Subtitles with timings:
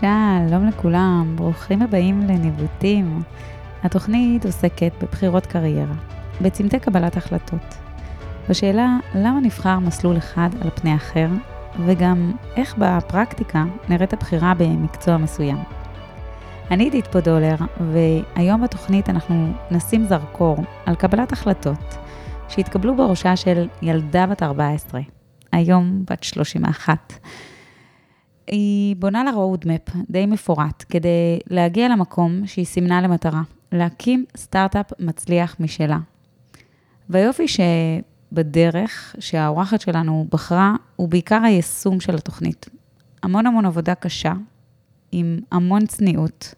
[0.00, 3.22] שלום לכולם, ברוכים הבאים לניווטים.
[3.82, 5.94] התוכנית עוסקת בבחירות קריירה,
[6.40, 7.74] בצמתי קבלת החלטות,
[8.48, 11.28] בשאלה למה נבחר מסלול אחד על פני אחר,
[11.86, 15.58] וגם איך בפרקטיקה נראית הבחירה במקצוע מסוים.
[16.70, 17.56] אני עידית פודולר,
[17.92, 21.96] והיום בתוכנית אנחנו נשים זרקור על קבלת החלטות
[22.48, 25.00] שהתקבלו בראשה של ילדה בת 14,
[25.52, 27.12] היום בת 31.
[28.50, 33.42] היא בונה לה roadmap די מפורט כדי להגיע למקום שהיא סימנה למטרה,
[33.72, 35.98] להקים סטארט-אפ מצליח משלה.
[37.08, 42.68] והיופי שבדרך שהאורחת שלנו בחרה, הוא בעיקר היישום של התוכנית.
[43.22, 44.32] המון המון עבודה קשה,
[45.12, 46.54] עם המון צניעות,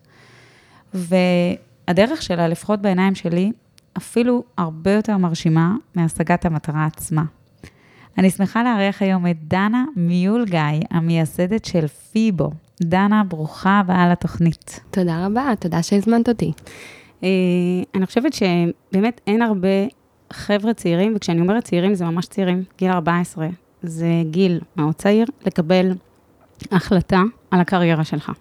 [0.95, 3.53] והדרך שלה, לפחות בעיניים שלי,
[3.97, 7.23] אפילו הרבה יותר מרשימה מהשגת המטרה עצמה.
[8.19, 12.51] אני שמחה לארח היום את דנה מיול גיא, המייסדת של פיבו.
[12.83, 14.81] דנה, ברוכה הבאה לתוכנית.
[14.91, 16.53] תודה רבה, תודה שהזמנת אותי.
[17.25, 17.29] אה,
[17.95, 19.69] אני חושבת שבאמת אין הרבה
[20.33, 23.49] חבר'ה צעירים, וכשאני אומרת צעירים זה ממש צעירים, גיל 14,
[23.83, 25.93] זה גיל מאוד צעיר, לקבל
[26.71, 28.33] החלטה על הקריירה שלך.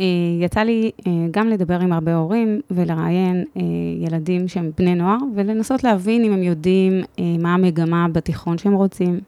[0.00, 0.04] אה,
[0.40, 3.62] יצא לי אה, גם לדבר עם הרבה הורים ולראיין אה,
[3.98, 7.02] ילדים שהם בני נוער, ולנסות להבין אם הם יודעים
[7.38, 9.20] מה המגמה בתיכון שהם רוצים,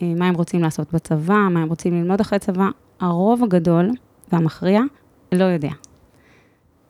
[0.00, 2.68] מה הם רוצים לעשות בצבא, מה הם רוצים ללמוד אחרי צבא.
[3.00, 3.90] הרוב הגדול
[4.32, 4.80] והמכריע
[5.32, 5.70] לא יודע.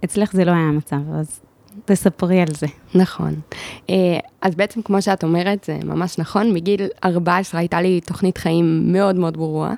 [0.04, 1.43] אצלך זה לא היה המצב, אז
[1.84, 2.66] תספרי על זה.
[2.94, 3.34] נכון.
[4.44, 6.52] אז בעצם, כמו שאת אומרת, זה ממש נכון.
[6.52, 9.74] מגיל 14 הייתה לי תוכנית חיים מאוד מאוד ברורה.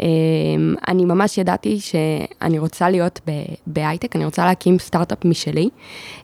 [0.00, 0.06] אמ,
[0.88, 3.20] אני ממש ידעתי שאני רוצה להיות
[3.66, 5.68] בהייטק, אני רוצה להקים סטארט-אפ משלי.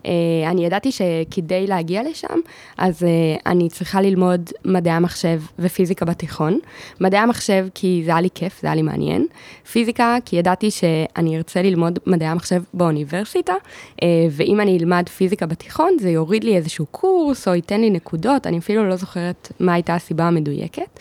[0.07, 0.13] אה,
[0.47, 2.39] אני ידעתי שכדי להגיע לשם,
[2.79, 3.09] אז אה,
[3.47, 6.59] אני צריכה ללמוד מדעי המחשב ופיזיקה בתיכון.
[7.01, 9.27] מדעי המחשב כי זה היה לי כיף, זה היה לי מעניין.
[9.73, 13.55] פיזיקה כי ידעתי שאני ארצה ללמוד מדעי המחשב באוניברסיטה,
[14.03, 17.91] אה, ואם אני אלמד פיזיקה בתיכון, זה יוריד לי איזשהו קורס או ייתן לי...
[17.97, 21.01] נקודות, אני אפילו לא זוכרת מה הייתה הסיבה המדויקת.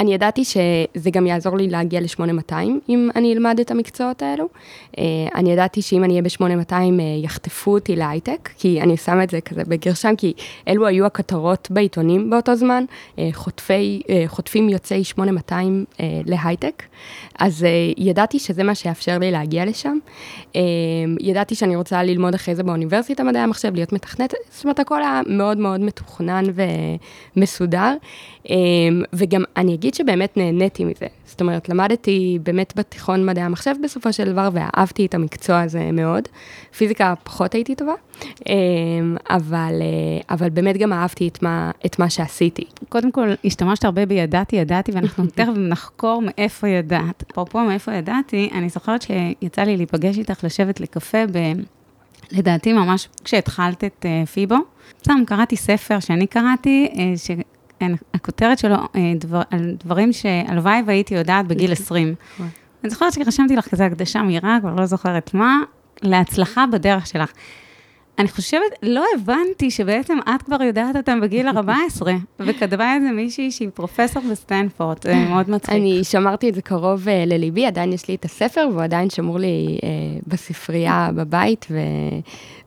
[0.00, 2.54] אני ידעתי שזה גם יעזור לי להגיע ל-8200
[2.88, 4.48] אם אני אלמד את המקצועות האלו.
[4.98, 6.86] אה, אני ידעתי שאם אני אהיה ב-8200 אה,
[7.22, 10.32] יחטפו אותי להייטק, כי אני שמה את זה כזה בגרשם, כי
[10.68, 12.84] אלו היו הכותרות בעיתונים באותו זמן,
[13.18, 15.84] אה, חוטפי, חוטפים יוצאי 8200
[16.26, 16.82] להייטק.
[17.38, 17.66] אז
[17.96, 19.98] ידעתי שזה מה שיאפשר לי להגיע לשם.
[21.20, 25.20] ידעתי שאני רוצה ללמוד אחרי זה באוניברסיטה מדעי המחשב, להיות מתכנת, זאת אומרת, הכל היה
[25.26, 26.44] מאוד מאוד מתוכנן
[27.36, 27.94] ומסודר.
[29.12, 31.06] וגם אני אגיד שבאמת נהניתי מזה.
[31.26, 36.28] זאת אומרת, למדתי באמת בתיכון מדעי המחשב בסופו של דבר, ואהבתי את המקצוע הזה מאוד.
[36.76, 37.92] פיזיקה פחות הייתי טובה,
[38.48, 42.64] אמ, אבל, אה, אבל באמת גם אהבתי את מה, את מה שעשיתי.
[42.88, 47.24] קודם כל, השתמשת הרבה בידעתי, ידעתי, ואנחנו תכף נחקור מאיפה ידעת.
[47.30, 51.38] אפרופו מאיפה ידעתי, אני זוכרת שיצא לי להיפגש איתך, לשבת לקפה ב...
[52.32, 54.56] לדעתי ממש כשהתחלת את uh, פיבו.
[54.98, 56.88] סתם, קראתי ספר שאני קראתי,
[57.26, 57.40] כן,
[58.14, 62.14] הכותרת שלו, אה, דבר, על דברים שהלוואי והייתי יודעת בגיל 20.
[62.34, 62.48] נכון.
[62.84, 65.58] אני זוכרת שרשמתי לך כזה הקדשה מהירה, כבר לא זוכרת מה,
[66.02, 67.32] להצלחה בדרך שלך.
[68.18, 73.50] אני חושבת, לא הבנתי שבעצם את כבר יודעת אותם בגיל 14, וכתבה את זה מישהי
[73.50, 75.74] שהיא פרופסור בסטנפורד, זה מאוד מצחיק.
[75.74, 79.38] אני שמרתי את זה קרוב uh, לליבי, עדיין יש לי את הספר, והוא עדיין שמור
[79.38, 79.84] לי uh,
[80.26, 81.78] בספרייה בבית, ו...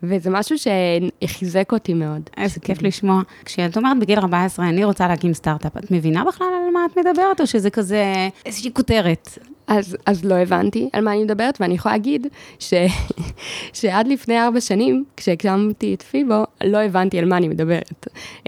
[0.04, 2.22] וזה משהו שחיזק אותי מאוד.
[2.38, 3.22] איזה כיף לשמוע.
[3.46, 7.42] כשאת אומרת בגיל 14, אני רוצה להקים סטארט-אפ, את מבינה בכלל על מה את מדברת,
[7.42, 8.04] או שזה כזה
[8.46, 9.38] איזושהי כותרת?
[9.68, 12.28] אז, אז לא הבנתי על מה אני מדברת, ואני יכולה להגיד
[12.60, 12.74] ש,
[13.80, 18.08] שעד לפני ארבע שנים, כשהקמתי את פיבו, לא הבנתי על מה אני מדברת.
[18.44, 18.48] Uh,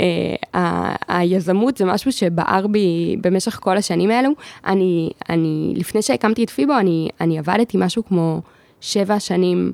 [0.53, 4.29] ה, היזמות זה משהו שבער בי במשך כל השנים האלו.
[4.65, 8.41] אני, אני, לפני שהקמתי את פיבו, אני, אני עבדתי משהו כמו
[8.81, 9.71] שבע שנים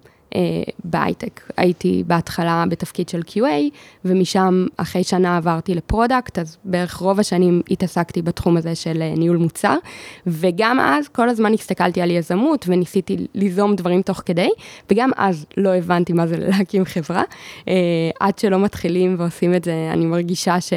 [0.84, 1.42] בהייטק.
[1.58, 3.76] הייתי בהתחלה בתפקיד של QA,
[4.06, 9.14] ומשם אחרי שנה עברתי ל product, אז בערך רוב השנים התעסקתי בתחום הזה של אה,
[9.18, 9.78] ניהול מוצר,
[10.28, 14.50] וגם אז כל הזמן הסתכלתי על יזמות וניסיתי ליזום דברים תוך כדי,
[14.92, 17.24] וגם אז לא הבנתי מה זה להקים חברה.
[17.68, 17.74] אה,
[18.20, 20.74] עד שלא מתחילים ועושים את זה, אני מרגישה ש...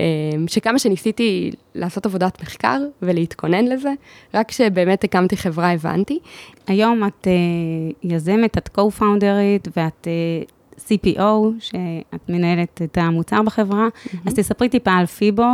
[0.00, 3.92] אמ, שכמה שניסיתי לעשות עבודת מחקר ולהתכונן לזה,
[4.34, 6.18] רק כשבאמת הקמתי חברה הבנתי.
[6.66, 10.42] היום את uh, יזמת, את co-founderית ואת אה,
[10.78, 14.16] CPO, שאת מנהלת את המוצר בחברה, mm-hmm.
[14.26, 15.46] אז תספרי טיפה על פיבו,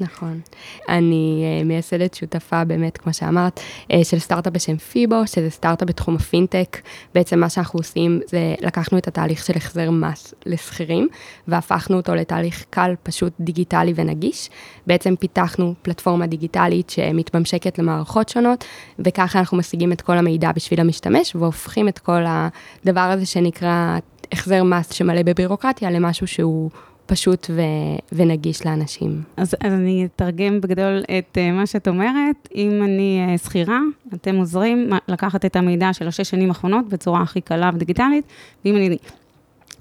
[0.00, 0.40] נכון.
[0.88, 6.16] אני uh, מייסדת שותפה באמת, כמו שאמרת, uh, של סטארט-אפ בשם פיבו, שזה סטארט-אפ בתחום
[6.16, 6.78] הפינטק.
[7.14, 11.08] בעצם מה שאנחנו עושים זה לקחנו את התהליך של החזר מס לשכירים,
[11.48, 14.50] והפכנו אותו לתהליך קל, פשוט דיגיטלי ונגיש.
[14.86, 18.64] בעצם פיתחנו פלטפורמה דיגיטלית שמתממשקת למערכות שונות,
[18.98, 23.98] וככה אנחנו משיגים את כל המידע בשביל המשתמש, והופכים את כל הדבר הזה שנקרא
[24.32, 26.70] החזר מס שמלא בבירוקרטיה למשהו שהוא...
[27.08, 29.22] פשוט ו- ונגיש לאנשים.
[29.36, 32.48] אז, אז אני אתרגם בגדול את uh, מה שאת אומרת.
[32.54, 33.80] אם אני uh, שכירה,
[34.14, 38.24] אתם עוזרים לקחת את המידע של השש שנים האחרונות בצורה הכי קלה ודיגיטלית,
[38.64, 38.96] ואם אני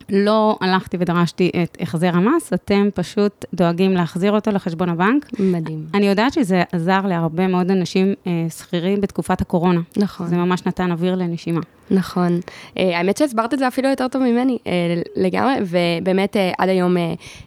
[0.10, 5.26] לא הלכתי ודרשתי את החזר המס, אתם פשוט דואגים להחזיר אותו לחשבון הבנק.
[5.40, 5.86] מדהים.
[5.94, 9.82] אני יודעת שזה עזר להרבה מאוד אנשים אה, שכירים בתקופת הקורונה.
[9.98, 10.28] נכון.
[10.28, 11.62] זה ממש נתן אוויר לנשימה.
[11.92, 12.40] נכון.
[12.78, 14.72] אה, האמת שהסברת את זה אפילו יותר טוב ממני אה,
[15.16, 16.96] לגמרי, ובאמת אה, עד היום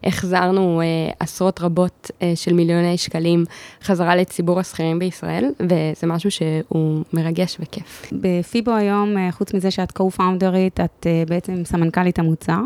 [0.04, 0.82] החזרנו
[1.20, 3.44] עשרות רבות של מיליוני שקלים
[3.82, 8.12] חזרה לציבור השכירים בישראל, וזה משהו שהוא מרגש וכיף.
[8.12, 12.60] בפיבו היום, חוץ מזה שאת co-founderית, את בעצם סמנכ"לית המוצר.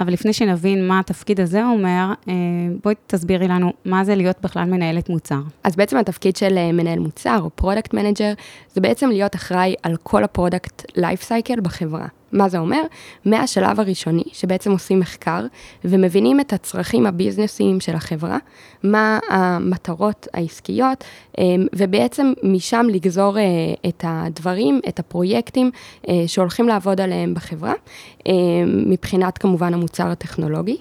[0.00, 2.34] אבל לפני שנבין מה התפקיד הזה אומר, אה,
[2.84, 5.40] בואי תסבירי לנו מה זה להיות בכלל מנהלת מוצר.
[5.64, 8.32] אז בעצם התפקיד של אה, מנהל מוצר או product manager,
[8.74, 12.06] זה בעצם להיות אחראי על כל ה product life cycle בחברה.
[12.32, 12.82] מה זה אומר?
[13.24, 15.46] מהשלב הראשוני, שבעצם עושים מחקר
[15.84, 18.38] ומבינים את הצרכים הביזנסיים של החברה,
[18.82, 21.04] מה המטרות העסקיות,
[21.38, 23.42] אמ, ובעצם משם לגזור אה,
[23.88, 25.70] את הדברים, את הפרויקטים
[26.08, 27.72] אה, שהולכים לעבוד עליהם בחברה,
[28.26, 28.32] אמ,
[28.86, 30.76] מבחינת כמובן המוצר הטכנולוגי.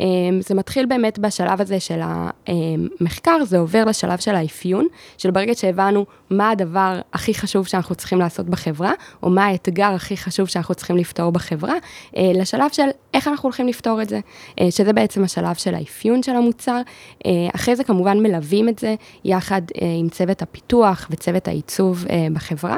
[0.00, 0.06] אמ,
[0.40, 4.86] זה מתחיל באמת בשלב הזה של המחקר, זה עובר לשלב של האפיון,
[5.18, 8.92] של ברגע שהבנו מה הדבר הכי חשוב שאנחנו צריכים לעשות בחברה,
[9.22, 11.74] או מה האתגר הכי חשוב שאנחנו צריכים לפתור בחברה,
[12.16, 14.20] אה, לשלב של איך אנחנו הולכים לפתור את זה,
[14.60, 16.80] אה, שזה בעצם השלב של האפיון של המוצר.
[17.26, 18.94] אה, אחרי זה כמובן מלווים את זה
[19.24, 22.76] יחד עם צוות הפיתוח וצוות העיצוב בחברה,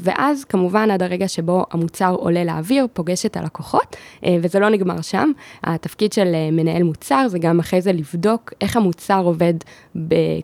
[0.00, 3.96] ואז כמובן עד הרגע שבו המוצר עולה לאוויר, פוגש את הלקוחות,
[4.42, 5.32] וזה לא נגמר שם.
[5.64, 9.54] התפקיד של מנהל מוצר זה גם אחרי זה לבדוק איך המוצר עובד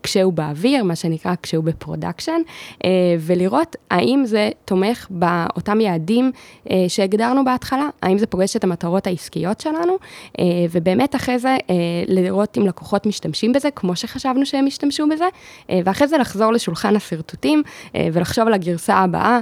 [0.03, 2.41] כשהוא באוויר, מה שנקרא כשהוא ב production,
[3.21, 6.33] ולראות האם זה תומך באותם יעדים
[6.89, 9.97] שהגדרנו בהתחלה, האם זה פוגש את המטרות העסקיות שלנו,
[10.39, 11.75] אה, ובאמת אחרי זה אה,
[12.09, 15.25] לראות אם לקוחות משתמשים בזה, כמו שחשבנו שהם ישתמשו בזה,
[15.71, 17.63] אה, ואחרי זה לחזור לשולחן השרטוטים
[18.13, 19.39] ולחשוב על הגרסה הבאה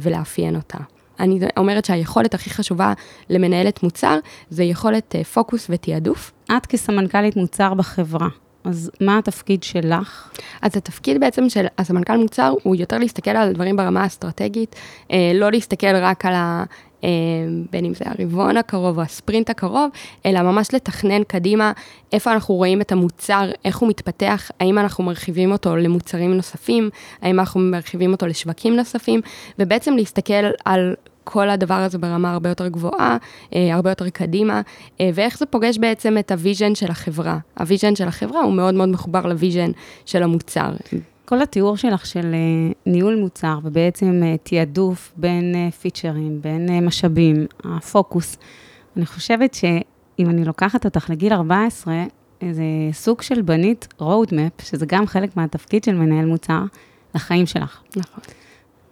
[0.00, 0.78] ולאפיין אותה.
[1.20, 2.92] אני אומרת שהיכולת הכי חשובה
[3.30, 4.18] למנהלת מוצר
[4.50, 6.32] זה יכולת פוקוס ותעדוף.
[6.56, 8.28] את כסמנכ"לית מוצר בחברה,
[8.68, 10.30] אז מה התפקיד שלך?
[10.62, 14.76] אז התפקיד בעצם של הסמנכ"ל מוצר הוא יותר להסתכל על הדברים ברמה האסטרטגית,
[15.12, 16.64] אה, לא להסתכל רק על ה...
[17.04, 17.08] אה,
[17.72, 19.90] בין אם זה הרבעון הקרוב או הספרינט הקרוב,
[20.26, 21.72] אלא ממש לתכנן קדימה
[22.12, 26.90] איפה אנחנו רואים את המוצר, איך הוא מתפתח, האם אנחנו מרחיבים אותו למוצרים נוספים,
[27.22, 29.20] האם אנחנו מרחיבים אותו לשווקים נוספים,
[29.58, 30.94] ובעצם להסתכל על
[31.30, 33.16] כל הדבר הזה ברמה הרבה יותר גבוהה,
[33.54, 34.60] אה, הרבה יותר קדימה,
[35.00, 37.38] אה, ואיך זה פוגש בעצם את ה vision של החברה.
[37.58, 39.70] ה vision של החברה הוא מאוד מאוד מחובר ל vision
[40.06, 40.70] של המוצר.
[41.24, 48.36] כל התיאור שלך של אה, ניהול מוצר ובעצם תעדוף בין פיצ'רים, בין משאבים, הפוקוס,
[48.96, 52.04] אני חושבת שאם אני לוקחת אותך לגיל 14,
[52.52, 56.62] זה סוג של בנית roadmap, שזה גם חלק מהתפקיד של מנהל מוצר,
[57.14, 57.80] לחיים שלך.
[57.96, 58.37] נכון.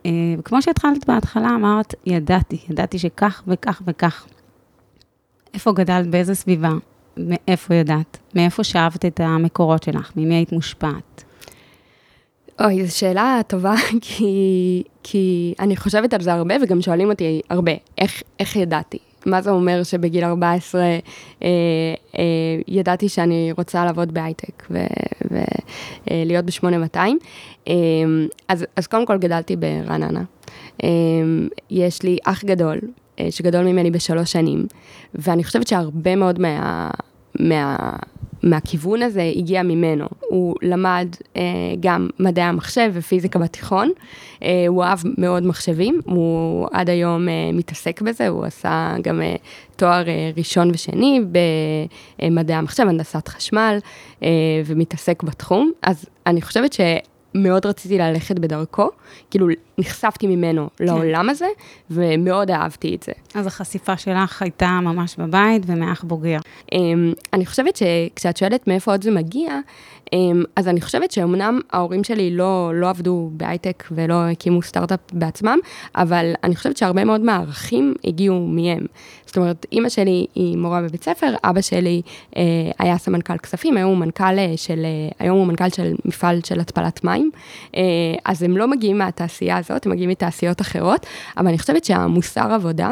[0.07, 4.27] אה, וכמו שהתחלת בהתחלה, אמרת, ידעתי, ידעתי שכך וכך וכך.
[5.55, 6.73] איפה גדלת, באיזה סביבה,
[7.17, 11.25] מאיפה ידעת, מאיפה שאבת את המקורות שלך, ממי היית מושפעת?
[12.65, 17.73] אוי, זו שאלה טובה, כי, כי אני חושבת על זה הרבה, וגם שואלים אותי הרבה,
[17.99, 18.99] איך, איך ידעתי?
[19.27, 20.99] מה זה אומר שבגיל 14 אה,
[21.43, 22.25] אה,
[22.69, 26.99] ידעתי שאני רוצה לעבוד בהייטק ולהיות אה, ב-8200.
[27.69, 27.75] אה,
[28.49, 30.23] אז, אז קודם כל גדלתי ברעננה.
[30.85, 30.89] אה,
[31.71, 32.79] יש לי אח גדול,
[33.21, 34.67] אה, שגדול ממני בשלוש שנים,
[35.15, 36.91] ואני חושבת שהרבה מאוד מה...
[37.41, 37.77] מה
[38.47, 40.07] מהכיוון הזה הגיע ממנו.
[40.21, 41.43] הוא למד אה,
[41.81, 43.91] גם מדעי המחשב ופיזיקה בתיכון,
[44.43, 49.37] אה, הוא אהב מאוד מחשבים, הוא עד היום אה, מתעסק בזה, הוא עשה גם אה,
[49.77, 51.21] תואר אה, ראשון ושני
[52.23, 53.79] במדעי המחשב, הנדסת חשמל,
[54.23, 54.29] אה,
[54.67, 55.71] ומתעסק בתחום.
[55.83, 56.81] אז אני חושבת ש...
[57.37, 58.91] מאוד רציתי ללכת בדרכו,
[59.31, 59.47] כאילו
[59.79, 60.85] נחשפתי ממנו כן.
[60.85, 61.47] לעולם הזה,
[61.91, 63.13] ומאוד אהבתי את זה.
[63.35, 66.39] אז החשיפה שלך הייתה ממש בבית ומאח בוגר.
[66.73, 69.61] אמ, אני חושבת שכשאת שואלת מאיפה עוד זה מגיע,
[70.13, 75.59] אמ, אז אני חושבת שאומנם ההורים שלי לא, לא עבדו בהייטק ולא הקימו סטארט-אפ בעצמם,
[75.95, 78.87] אבל אני חושבת שהרבה מאוד מהערכים הגיעו מהם.
[79.27, 82.03] זאת אומרת, אימא שלי היא מורה בבית ספר, אבא שלי
[82.37, 82.43] אה,
[82.79, 86.61] היה סמנכ"ל כספים, היום הוא מנכ"ל אה, של, אה, היום הוא מנכ"ל של מפעל של
[86.61, 87.26] התפלת מים,
[87.77, 87.83] אה,
[88.25, 91.07] אז הם לא מגיעים מהתעשייה הזאת, הם מגיעים מתעשיות אחרות,
[91.37, 92.91] אבל אני חושבת שהמוסר עבודה,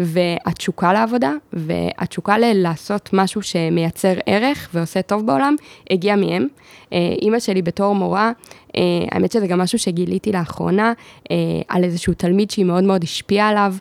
[0.00, 5.56] והתשוקה לעבודה, והתשוקה לעשות משהו שמייצר ערך ועושה טוב בעולם,
[5.90, 6.46] הגיע מהם.
[6.92, 8.32] אה, אימא שלי בתור מורה,
[9.10, 10.92] האמת שזה גם משהו שגיליתי לאחרונה,
[11.30, 11.36] אה,
[11.68, 13.74] על איזשהו תלמיד שהיא מאוד מאוד השפיעה עליו,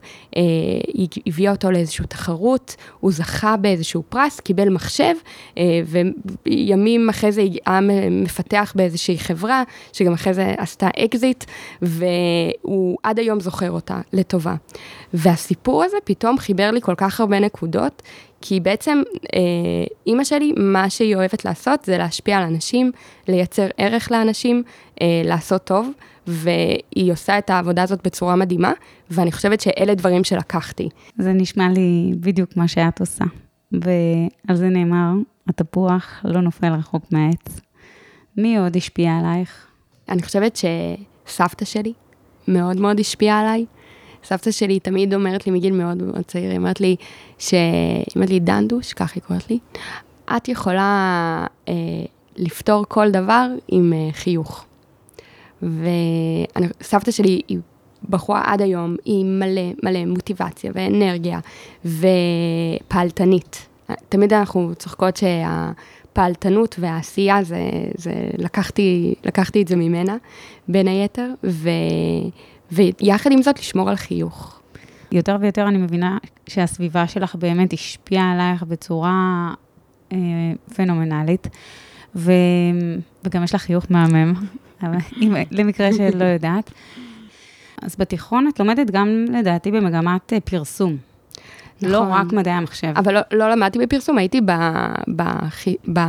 [0.93, 5.13] היא הביאה אותו לאיזושהי תחרות, הוא זכה באיזשהו פרס, קיבל מחשב,
[6.45, 7.79] וימים אחרי זה היה
[8.11, 11.43] מפתח באיזושהי חברה, שגם אחרי זה עשתה אקזיט,
[11.81, 14.55] והוא עד היום זוכר אותה לטובה.
[15.13, 18.01] והסיפור הזה פתאום חיבר לי כל כך הרבה נקודות,
[18.41, 19.01] כי בעצם
[19.35, 19.39] אה,
[20.07, 22.91] אימא שלי, מה שהיא אוהבת לעשות זה להשפיע על אנשים,
[23.27, 24.63] לייצר ערך לאנשים,
[25.01, 25.89] אה, לעשות טוב,
[26.27, 28.71] והיא עושה את העבודה הזאת בצורה מדהימה,
[29.09, 30.89] ואני חושבת שאלה דברים שלקחתי.
[31.17, 33.25] זה נשמע לי בדיוק מה שאת עושה.
[33.71, 35.11] ועל זה נאמר,
[35.47, 37.61] התפוח לא נופל רחוק מהעץ.
[38.37, 39.67] מי עוד השפיע עלייך?
[40.09, 40.55] אני חושבת
[41.25, 41.93] שסבתא שלי
[42.47, 43.65] מאוד מאוד השפיעה עליי.
[44.23, 46.95] סבתא שלי תמיד אומרת לי מגיל מאוד מאוד צעיר, היא אומרת לי,
[47.39, 47.53] ש...
[48.15, 49.59] אומרת לי, דנדוש, כך היא קוראת לי,
[50.37, 51.73] את יכולה אה,
[52.37, 54.65] לפתור כל דבר עם אה, חיוך.
[55.61, 57.59] וסבתא שלי היא
[58.09, 61.39] בחורה עד היום, היא מלא מלא מוטיבציה ואנרגיה
[61.85, 63.67] ופעלתנית.
[64.09, 70.17] תמיד אנחנו צוחקות שהפעלתנות והעשייה זה, זה לקחתי, לקחתי את זה ממנה,
[70.67, 71.69] בין היתר, ו...
[72.71, 74.61] ויחד עם זאת לשמור על חיוך.
[75.11, 79.53] יותר ויותר אני מבינה שהסביבה שלך באמת השפיעה עלייך בצורה
[80.11, 80.17] אה,
[80.75, 81.47] פנומנלית,
[82.15, 82.31] ו,
[83.23, 84.33] וגם יש לך חיוך מהמם,
[85.21, 86.71] אם, למקרה שאת לא יודעת.
[87.81, 90.97] אז בתיכון את לומדת גם, לדעתי, במגמת אה, פרסום.
[91.81, 92.09] לא נכון.
[92.09, 92.93] לא רק מדעי המחשב.
[92.95, 94.51] אבל לא, לא למדתי בפרסום, הייתי ב,
[95.15, 95.23] ב,
[95.93, 95.99] ב,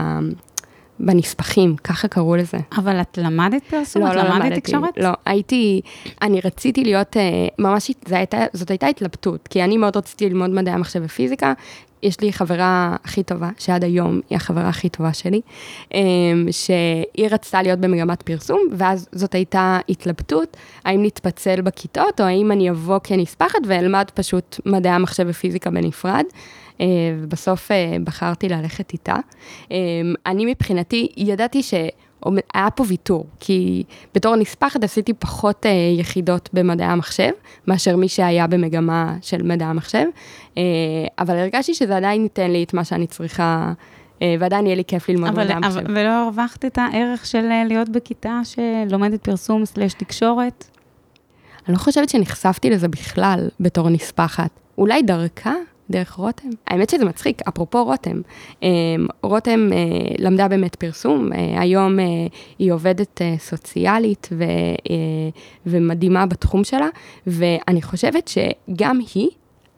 [1.01, 2.59] בנספחים, ככה קראו לזה.
[2.77, 4.03] אבל את למדת פרסום?
[4.03, 4.61] לא, את לא למדת למדתי.
[4.61, 4.99] תקשורת?
[4.99, 5.81] לא, הייתי,
[6.23, 7.23] אני רציתי להיות, אה,
[7.59, 11.53] ממש, זאת הייתה, זאת הייתה התלבטות, כי אני מאוד רציתי ללמוד מדעי המחשב ופיזיקה.
[12.03, 15.41] יש לי חברה הכי טובה, שעד היום היא החברה הכי טובה שלי,
[15.95, 16.01] אה,
[16.51, 22.71] שהיא רצתה להיות במגמת פרסום, ואז זאת הייתה התלבטות, האם נתפצל בכיתות, או האם אני
[22.71, 26.25] אבוא כנספחת ואלמד פשוט מדעי המחשב ופיזיקה בנפרד.
[26.81, 26.87] אה,
[27.19, 29.17] ובסוף אה, בחרתי ללכת איתה.
[29.73, 29.77] אה,
[30.27, 31.75] אני מבחינתי, ידעתי ש...
[32.55, 35.67] היה פה ויתור, כי בתור נספחת עשיתי פחות
[35.99, 37.31] יחידות במדעי המחשב,
[37.67, 40.05] מאשר מי שהיה במגמה של מדעי המחשב,
[41.19, 43.73] אבל הרגשתי שזה עדיין ייתן לי את מה שאני צריכה,
[44.21, 45.81] ועדיין יהיה לי כיף ללמוד מדעי המחשב.
[45.89, 50.65] ולא הרווחת את הערך של להיות בכיתה שלומדת פרסום סלש תקשורת?
[51.69, 54.51] אני לא חושבת שנחשפתי לזה בכלל בתור נספחת.
[54.79, 55.55] אולי דרכה
[55.93, 56.49] דרך רותם.
[56.67, 58.21] האמת שזה מצחיק, אפרופו רותם.
[58.63, 58.69] אמ,
[59.23, 59.79] רותם אה,
[60.19, 62.05] למדה באמת פרסום, אה, היום אה,
[62.59, 64.45] היא עובדת סוציאלית ו,
[65.67, 66.89] ומדהימה בתחום שלה,
[67.27, 69.29] ואני חושבת שגם היא,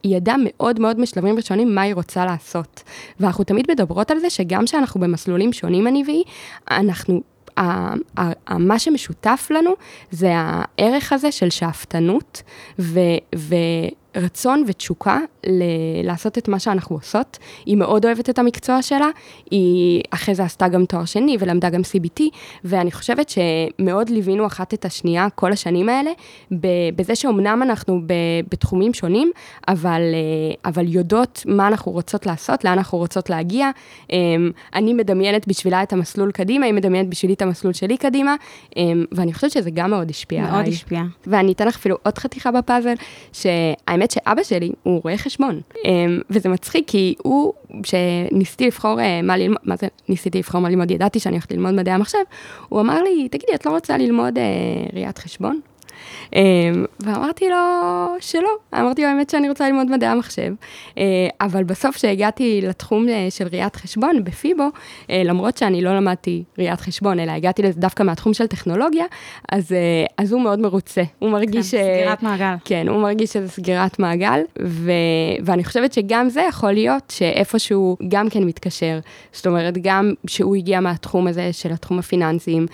[0.03, 2.83] היא ידעה מאוד מאוד משלבים ראשונים מה היא רוצה לעשות.
[3.21, 6.25] ואנחנו תמיד מדברות על זה שגם כשאנחנו במסלולים שונים, אני והיא,
[6.71, 7.23] אנחנו
[8.59, 9.71] מה שמשותף לנו
[10.11, 12.43] זה הערך הזה של שאפתנות
[12.79, 13.01] ו,
[14.17, 15.63] רצון ותשוקה ל-
[16.05, 17.39] לעשות את מה שאנחנו עושות.
[17.67, 19.09] היא מאוד אוהבת את המקצוע שלה,
[19.51, 22.23] היא אחרי זה עשתה גם תואר שני ולמדה גם CBT,
[22.65, 26.11] ואני חושבת שמאוד ליווינו אחת את השנייה כל השנים האלה,
[26.97, 28.13] בזה שאומנם אנחנו ב-
[28.51, 29.31] בתחומים שונים,
[29.69, 33.71] אבל, אה, אבל יודעות מה אנחנו רוצות לעשות, לאן אנחנו רוצות להגיע.
[34.11, 38.35] אמ, אני מדמיינת בשבילה את המסלול קדימה, היא מדמיינת בשבילי את המסלול שלי קדימה,
[38.77, 40.63] אמ, ואני חושבת שזה גם מאוד השפיע מאוד עליי.
[40.63, 41.03] מאוד השפיע.
[41.27, 42.95] ואני אתן לך אפילו עוד חתיכה בפאזל,
[43.33, 49.23] שהאמת האמת שאבא שלי הוא רואה חשבון, אמ, וזה מצחיק כי הוא, כשניסיתי לבחור אה,
[49.23, 52.19] מה ללמוד, מה זה ניסיתי לבחור מה ללמוד, ידעתי שאני הולכת ללמוד מדעי המחשב,
[52.69, 54.45] הוא אמר לי, תגידי, את לא רוצה ללמוד אה,
[54.93, 55.61] ראיית חשבון?
[57.01, 57.57] ואמרתי לו
[58.21, 60.53] שלא, אמרתי לו האמת שאני רוצה ללמוד מדעי המחשב,
[61.41, 64.69] אבל בסוף כשהגעתי לתחום של ראיית חשבון בפיבו,
[65.09, 69.05] למרות שאני לא למדתי ראיית חשבון, אלא הגעתי לזה דווקא מהתחום של טכנולוגיה,
[69.53, 69.75] אז,
[70.19, 71.75] אז הוא מאוד מרוצה, הוא מרגיש...
[71.75, 72.55] כן, סגירת מעגל.
[72.65, 74.93] כן, הוא מרגיש שזה סגירת מעגל, ו,
[75.45, 78.99] ואני חושבת שגם זה יכול להיות שאיפשהו גם כן מתקשר,
[79.33, 82.67] זאת אומרת, גם שהוא הגיע מהתחום הזה של התחום הפיננסיים,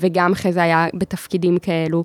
[0.00, 2.04] וגם אחרי זה היה בתפקידים כאלו,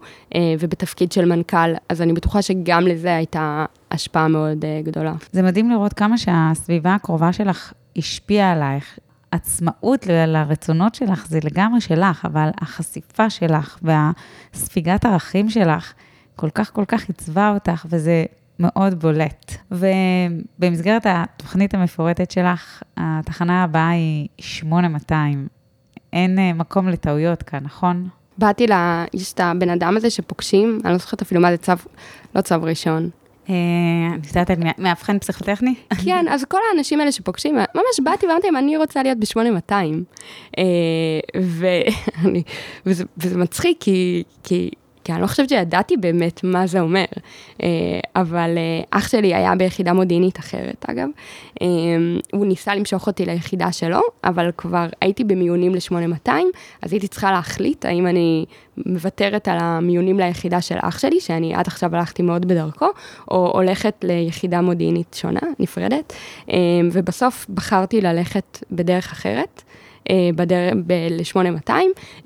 [0.75, 5.13] ובתפקיד של מנכ"ל, אז אני בטוחה שגם לזה הייתה השפעה מאוד uh, גדולה.
[5.31, 8.99] זה מדהים לראות כמה שהסביבה הקרובה שלך השפיעה עלייך.
[9.31, 15.93] עצמאות לרצונות שלך זה לגמרי שלך, אבל החשיפה שלך והספיגת ערכים שלך
[16.35, 18.25] כל כך כל כך עיצבה אותך, וזה
[18.59, 19.51] מאוד בולט.
[19.71, 25.47] ובמסגרת התוכנית המפורטת שלך, התחנה הבאה היא 8200.
[26.13, 28.09] אין אה, מקום לטעויות כאן, נכון?
[28.37, 28.73] באתי ל...
[29.13, 31.73] יש את הבן אדם הזה שפוגשים, אני לא זוכרת אפילו מה זה צו,
[32.35, 33.09] לא צו ראשון.
[33.49, 33.55] אה,
[34.13, 35.75] אני יודעת, אני מאבחן פסיכוטכני?
[36.05, 39.73] כן, אז כל האנשים האלה שפוגשים, ממש באתי ואמרתי להם, אני רוצה להיות ב-8200.
[40.57, 40.63] אה,
[42.85, 43.77] וזה מצחיק,
[44.43, 44.69] כי
[45.05, 47.05] כי אני לא חושבת שידעתי באמת מה זה אומר.
[47.63, 47.67] אה,
[48.15, 51.07] אבל אה, אח שלי היה ביחידה מודיעינית אחרת, אגב.
[51.61, 51.67] אה,
[52.33, 56.31] הוא ניסה למשוך אותי ליחידה שלו, אבל כבר הייתי במיונים ל-8200,
[56.81, 58.45] אז הייתי צריכה להחליט האם אני
[58.85, 62.87] מוותרת על המיונים ליחידה של אח שלי, שאני עד עכשיו הלכתי מאוד בדרכו,
[63.31, 66.13] או הולכת ליחידה מודיעינית שונה, נפרדת,
[66.91, 69.63] ובסוף בחרתי ללכת בדרך אחרת.
[70.09, 70.73] אה, בדרך,
[71.11, 71.71] ל-8200,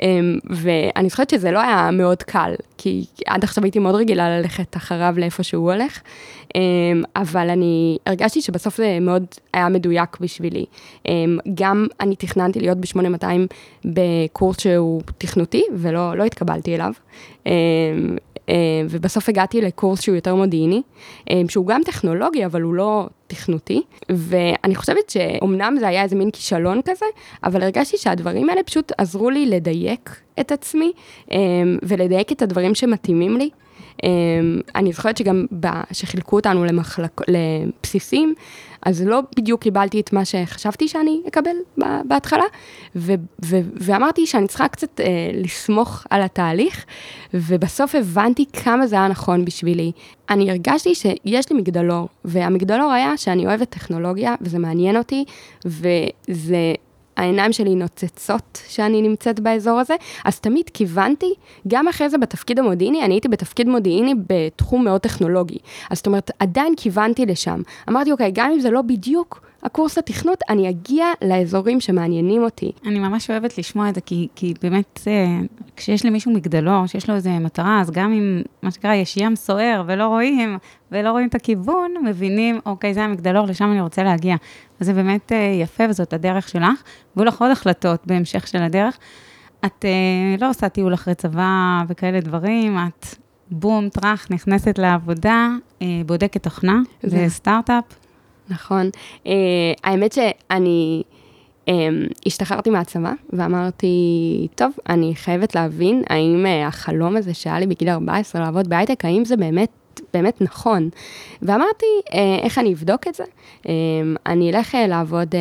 [0.01, 0.08] אה,
[0.50, 5.13] ואני זוכרת שזה לא היה מאוד קל, כי עד עכשיו הייתי מאוד רגילה ללכת אחריו
[5.18, 6.01] לאיפה שהוא הולך,
[6.56, 6.62] אה,
[7.15, 10.65] אבל אני הרגשתי שבסוף זה מאוד היה מדויק בשבילי.
[11.53, 13.25] גם אני תכננתי להיות ב-8200
[13.86, 16.91] בקורס שהוא תכנותי, ולא לא התקבלתי אליו.
[18.50, 18.53] אה,
[18.89, 20.81] ובסוף הגעתי לקורס שהוא יותר מודיעיני,
[21.29, 23.81] אה, שהוא גם טכנולוגי, אבל הוא לא תכנותי.
[24.10, 27.05] ואני חושבת שאומנם זה היה איזה מין כישלון כזה,
[27.43, 30.91] אבל הרגשתי שהדברים האלה פשוט עזרו לי לדייק את עצמי,
[31.84, 33.50] ולדייק את הדברים שמתאימים לי.
[34.75, 35.46] אני זוכרת שגם
[35.91, 38.34] כשחילקו אותנו למחלק, לבסיסים,
[38.81, 41.55] אז לא בדיוק קיבלתי את מה שחשבתי שאני אקבל
[42.05, 42.43] בהתחלה,
[42.95, 43.13] ו-
[43.45, 46.86] ו- ואמרתי שאני צריכה קצת אה, לסמוך על התהליך,
[47.33, 49.91] ובסוף הבנתי כמה זה היה נכון בשבילי.
[50.29, 55.25] אני הרגשתי שיש לי מגדלור, והמגדלור היה שאני אוהבת טכנולוגיה, וזה מעניין אותי,
[55.65, 56.74] וזה...
[57.19, 59.95] העיניים שלי נוצצות שאני נמצאת באזור הזה,
[60.25, 61.33] אז תמיד כיוונתי,
[61.67, 65.57] גם אחרי זה בתפקיד המודיעיני, אני הייתי בתפקיד מודיעיני בתחום מאוד טכנולוגי.
[65.89, 67.61] אז זאת אומרת, עדיין כיוונתי לשם.
[67.89, 72.72] אמרתי, אוקיי, גם אם זה לא בדיוק הקורס התכנות, אני אגיע לאזורים שמעניינים אותי.
[72.86, 75.39] אני ממש אוהבת לשמוע את זה, כי, כי באמת, אה,
[75.75, 79.84] כשיש למישהו מגדלור, שיש לו איזה מטרה, אז גם אם, מה שנקרא, יש ים סוער
[79.88, 80.58] ולא רואים,
[80.92, 84.36] ולא רואים את הכיוון, מבינים, אוקיי, זה המגדלור, לשם אני רוצה להגיע.
[84.82, 86.82] וזה באמת אה, יפה, וזאת הדרך שלך,
[87.16, 88.98] והיו לך עוד החלטות בהמשך של הדרך.
[89.66, 93.06] את אה, לא עושה טיול אחרי צבא וכאלה דברים, את
[93.52, 95.50] בום, טראח, נכנסת לעבודה,
[96.06, 98.09] בודקת תוכנה, זה סטארט-אפ.
[98.49, 98.89] נכון.
[99.25, 99.29] Uh,
[99.83, 101.03] האמת שאני
[101.65, 101.71] um,
[102.25, 103.88] השתחררתי מהצבא ואמרתי,
[104.55, 109.25] טוב, אני חייבת להבין האם uh, החלום הזה שהיה לי בגיל 14 לעבוד בהייטק, האם
[109.25, 109.69] זה באמת
[110.13, 110.89] באמת נכון.
[111.41, 113.23] ואמרתי, אה, איך אני אבדוק את זה?
[113.67, 113.73] אה,
[114.25, 115.35] אני אלך לעבוד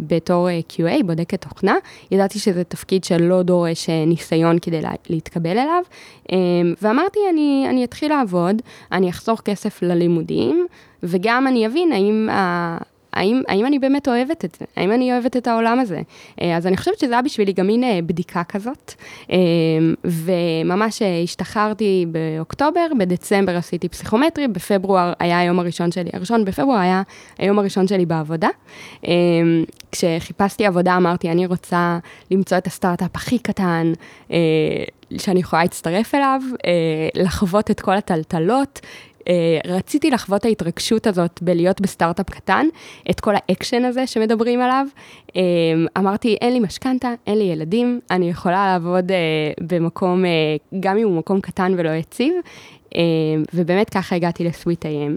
[0.00, 1.74] בתור QA, בודקת תוכנה.
[2.10, 5.82] ידעתי שזה תפקיד שלא דורש ניסיון כדי לה, להתקבל אליו.
[6.32, 6.36] אה,
[6.82, 10.66] ואמרתי, אני, אני אתחיל לעבוד, אני אחסוך כסף ללימודים,
[11.06, 12.28] וגם אני אבין האם
[13.16, 14.64] האם, האם אני באמת אוהבת את זה?
[14.76, 16.00] האם אני אוהבת את העולם הזה?
[16.40, 18.94] אה, אז אני חושבת שזה היה בשבילי גם מין אה, בדיקה כזאת,
[19.30, 19.36] אה,
[20.04, 27.02] וממש השתחררתי באוקטובר, בדצמבר עשיתי פסיכומטרי, בפברואר היה היום הראשון שלי, הראשון בפברואר היה
[27.38, 28.48] היום הראשון שלי בעבודה.
[29.92, 31.98] כשחיפשתי עבודה אמרתי, אני רוצה
[32.30, 33.92] למצוא את הסטארט-אפ הכי קטן,
[35.18, 36.40] שאני יכולה להצטרף אליו,
[37.14, 38.80] לחוות את כל הטלטלות,
[39.66, 42.66] רציתי לחוות ההתרגשות הזאת בלהיות בסטארט-אפ קטן,
[43.10, 44.86] את כל האקשן הזה שמדברים עליו.
[45.36, 45.42] אה,
[45.98, 49.16] אמרתי, אין לי משכנתה, אין לי ילדים, אני יכולה לעבוד אה,
[49.60, 50.24] במקום,
[50.80, 52.34] גם אם הוא מקום קטן ולא יציב,
[53.54, 55.16] ובאמת ככה הגעתי לסוויט איי-אם.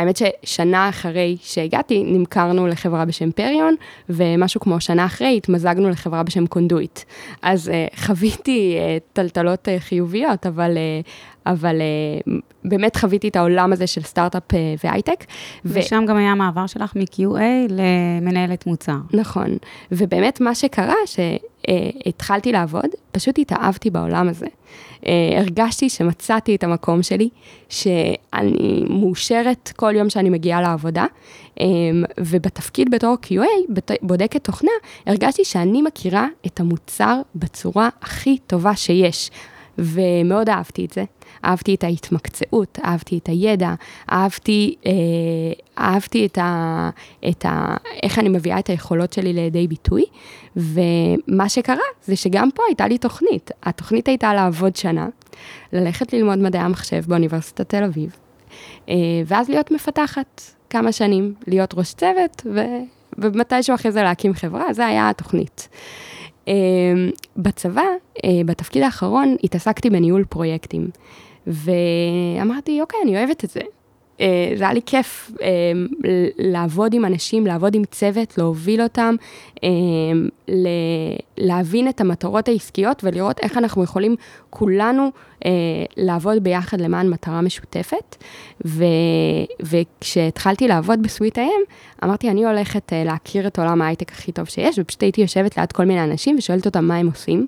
[0.00, 3.74] האמת ששנה אחרי שהגעתי, נמכרנו לחברה בשם פריון,
[4.08, 7.00] ומשהו כמו שנה אחרי התמזגנו לחברה בשם קונדויט.
[7.42, 11.08] אז uh, חוויתי uh, טלטלות uh, חיוביות, אבל, uh,
[11.46, 11.76] אבל
[12.26, 12.30] uh,
[12.64, 15.24] באמת חוויתי את העולם הזה של סטארט-אפ uh, והייטק.
[15.64, 16.06] ושם ו...
[16.06, 18.96] גם היה המעבר שלך מ-QA למנהלת מוצר.
[19.12, 19.56] נכון,
[19.92, 21.18] ובאמת מה שקרה, ש...
[21.70, 21.72] Uh,
[22.06, 24.46] התחלתי לעבוד, פשוט התאהבתי בעולם הזה.
[25.06, 27.28] אה, הרגשתי שמצאתי את המקום שלי,
[27.68, 31.06] שאני מאושרת כל יום שאני מגיעה לעבודה,
[31.60, 31.66] אה,
[32.20, 34.70] ובתפקיד בתור QA, בודקת תוכנה,
[35.06, 39.30] הרגשתי שאני מכירה את המוצר בצורה הכי טובה שיש.
[39.78, 41.04] ומאוד אהבתי את זה.
[41.44, 43.74] אהבתי את ההתמקצעות, אהבתי את הידע,
[44.12, 44.92] אהבתי, אה,
[45.78, 46.90] אהבתי את ה,
[47.28, 47.76] את ה...
[48.02, 50.04] איך אני מביאה את היכולות שלי לידי ביטוי,
[50.56, 53.50] ומה שקרה זה שגם פה הייתה לי תוכנית.
[53.62, 55.08] התוכנית הייתה לעבוד שנה,
[55.72, 58.16] ללכת ללמוד מדעי המחשב באוניברסיטת תל אביב,
[58.88, 58.94] אה,
[59.26, 62.60] ואז להיות מפתחת כמה שנים, להיות ראש צוות, ו...
[63.18, 65.68] ומתישהו אחרי זה להקים חברה, זה היה התוכנית.
[66.46, 66.50] Uh,
[67.36, 67.82] בצבא,
[68.18, 70.88] uh, בתפקיד האחרון, התעסקתי בניהול פרויקטים.
[71.46, 73.60] ואמרתי, אוקיי, אני אוהבת את זה.
[74.20, 75.48] אה, זה היה לי כיף אה,
[76.38, 79.14] לעבוד עם אנשים, לעבוד עם צוות, להוביל אותם,
[79.64, 79.68] אה,
[81.38, 84.16] להבין את המטרות העסקיות ולראות איך אנחנו יכולים
[84.50, 85.10] כולנו
[85.96, 88.24] לעבוד ביחד למען מטרה משותפת.
[89.60, 91.60] וכשהתחלתי לעבוד בסוויט האם,
[92.04, 95.84] אמרתי, אני הולכת להכיר את עולם ההייטק הכי טוב שיש, ופשוט הייתי יושבת ליד כל
[95.84, 97.46] מיני אנשים ושואלת אותם מה הם עושים.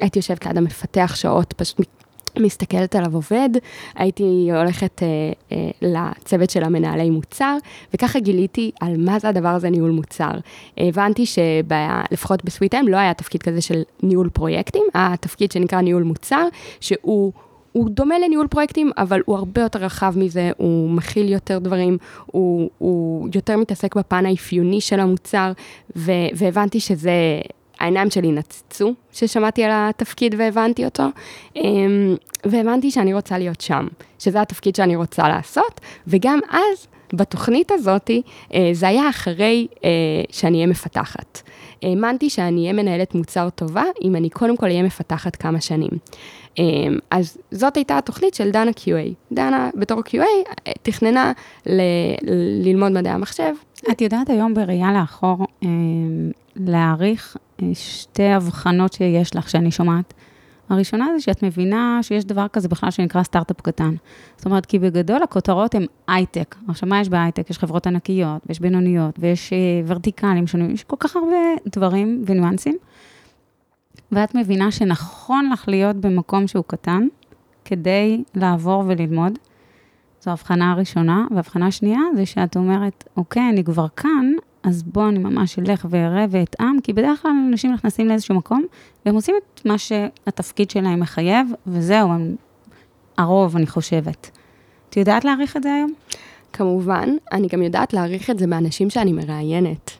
[0.00, 2.03] הייתי יושבת ליד המפתח שעות, פשוט
[2.38, 3.50] מסתכלת עליו עובד,
[3.94, 5.08] הייתי הולכת אה,
[5.52, 7.56] אה, לצוות של המנהלי מוצר,
[7.94, 10.30] וככה גיליתי על מה זה הדבר הזה ניהול מוצר.
[10.78, 16.46] הבנתי שלפחות בסוויט-אם לא היה תפקיד כזה של ניהול פרויקטים, היה תפקיד שנקרא ניהול מוצר,
[16.80, 17.32] שהוא...
[17.72, 22.70] הוא דומה לניהול פרויקטים, אבל הוא הרבה יותר רחב מזה, הוא מכיל יותר דברים, הוא,
[22.78, 25.52] הוא יותר מתעסק בפן האפיוני של המוצר,
[25.96, 27.40] ו, והבנתי שזה
[27.80, 31.04] העיניים שלי נצצו כששמעתי על התפקיד והבנתי אותו,
[31.56, 33.86] אמ, והבנתי שאני רוצה להיות שם,
[34.18, 38.10] שזה התפקיד שאני רוצה לעשות, וגם אז, בתוכנית הזאת,
[38.54, 39.90] אה, זה היה אחרי אה,
[40.30, 41.42] שאני אהיה מפתחת.
[41.82, 45.90] האמנתי שאני אהיה מנהלת מוצר טובה, אם אני קודם כל אהיה מפתחת כמה שנים.
[46.58, 49.14] אמ, אז זאת הייתה התוכנית של דנה QA.
[49.32, 51.32] דנה בתור QA אה, תכננה
[51.66, 53.52] ל- ללמוד מדעי המחשב.
[53.90, 55.46] את יודעת היום בראייה לאחור
[56.56, 57.36] להעריך
[57.74, 60.14] שתי הבחנות שיש לך, שאני שומעת.
[60.68, 63.94] הראשונה זה שאת מבינה שיש דבר כזה בכלל שנקרא סטארט-אפ קטן.
[64.36, 66.54] זאת אומרת, כי בגדול הכותרות הן הייטק.
[66.68, 67.50] עכשיו, מה יש בהייטק?
[67.50, 71.36] יש חברות ענקיות, ויש בינוניות, ויש אה, ורטיקלים שונים, יש כל כך הרבה
[71.66, 72.76] דברים וניואנסים.
[74.12, 77.06] ואת מבינה שנכון לך להיות במקום שהוא קטן,
[77.64, 79.38] כדי לעבור וללמוד.
[80.20, 81.26] זו ההבחנה הראשונה.
[81.30, 84.32] וההבחנה השנייה זה שאת אומרת, אוקיי, אני כבר כאן,
[84.64, 88.64] אז בוא אני ממש אלך ואראה ואטעם, כי בדרך כלל אנשים נכנסים לאיזשהו מקום,
[89.06, 92.36] והם עושים את מה שהתפקיד שלהם מחייב, וזהו, הם
[93.18, 94.30] הרוב, אני חושבת.
[94.90, 95.92] את יודעת להעריך את זה היום?
[96.52, 99.90] כמובן, אני גם יודעת להעריך את זה באנשים שאני מראיינת.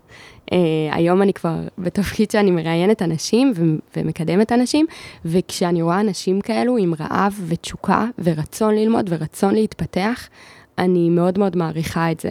[0.50, 0.54] Uh,
[0.92, 3.62] היום אני כבר בתפקיד שאני מראיינת אנשים ו-
[3.96, 4.86] ומקדמת אנשים,
[5.24, 10.28] וכשאני רואה אנשים כאלו עם רעב ותשוקה ורצון ללמוד ורצון להתפתח,
[10.78, 12.30] אני מאוד מאוד מעריכה את זה.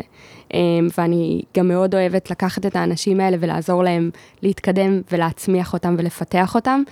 [0.54, 4.10] אמ, ואני גם מאוד אוהבת לקחת את האנשים האלה ולעזור להם
[4.42, 6.84] להתקדם ולהצמיח אותם ולפתח אותם.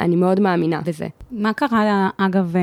[0.00, 1.08] אני מאוד מאמינה בזה.
[1.30, 2.62] מה קרה, אגב, אה,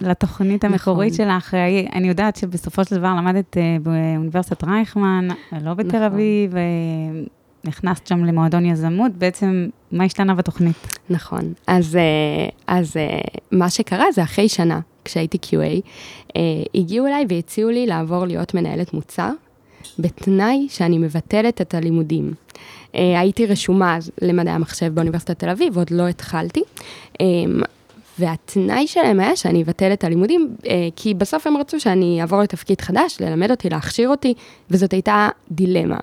[0.00, 0.72] לתוכנית נכון.
[0.72, 1.26] המקורית נכון.
[1.40, 1.54] שלך?
[1.92, 5.28] אני יודעת שבסופו של דבר למדת אה, באוניברסיטת רייכמן,
[5.62, 6.02] לא בתל נכון.
[6.02, 6.54] אביב,
[7.64, 10.98] נכנסת שם למועדון יזמות, בעצם מה השתנה בתוכנית?
[11.10, 11.98] נכון, אז,
[12.66, 12.96] אז
[13.52, 15.80] מה שקרה זה אחרי שנה, כשהייתי QA,
[16.74, 19.30] הגיעו אליי והציעו לי לעבור להיות מנהלת מוצר,
[19.98, 22.34] בתנאי שאני מבטלת את הלימודים.
[22.94, 26.62] אה, הייתי רשומה למדעי המחשב באוניברסיטת תל אביב, עוד לא התחלתי.
[28.22, 32.42] אה, והתנאי שלהם היה שאני אבטל את הלימודים, אה, כי בסוף הם רצו שאני אעבור
[32.42, 34.34] לתפקיד חדש, ללמד אותי, להכשיר אותי,
[34.70, 35.98] וזאת הייתה דילמה.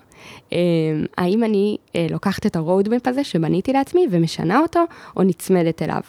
[1.18, 1.76] האם אני
[2.10, 4.80] לוקחת את הרודמפ הזה שבניתי לעצמי ומשנה אותו,
[5.16, 6.00] או נצמדת אליו.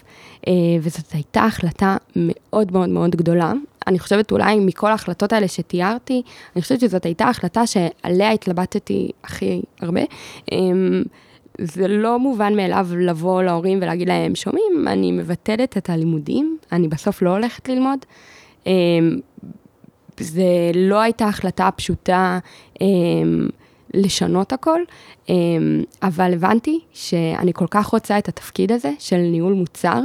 [0.81, 3.53] וזאת הייתה החלטה מאוד מאוד מאוד גדולה.
[3.87, 6.21] אני חושבת אולי מכל ההחלטות האלה שתיארתי,
[6.55, 10.01] אני חושבת שזאת הייתה החלטה שעליה התלבטתי הכי הרבה.
[11.59, 16.87] אמ, זה לא מובן מאליו לבוא להורים ולהגיד להם, שומעים, אני מבטלת את הלימודים, אני
[16.87, 17.99] בסוף לא הולכת ללמוד.
[18.67, 19.19] אמ,
[20.19, 22.39] זה לא הייתה החלטה פשוטה
[22.81, 23.47] אמ,
[23.93, 24.81] לשנות הכל,
[26.03, 30.01] אבל הבנתי שאני כל כך רוצה את התפקיד הזה של ניהול מוצר,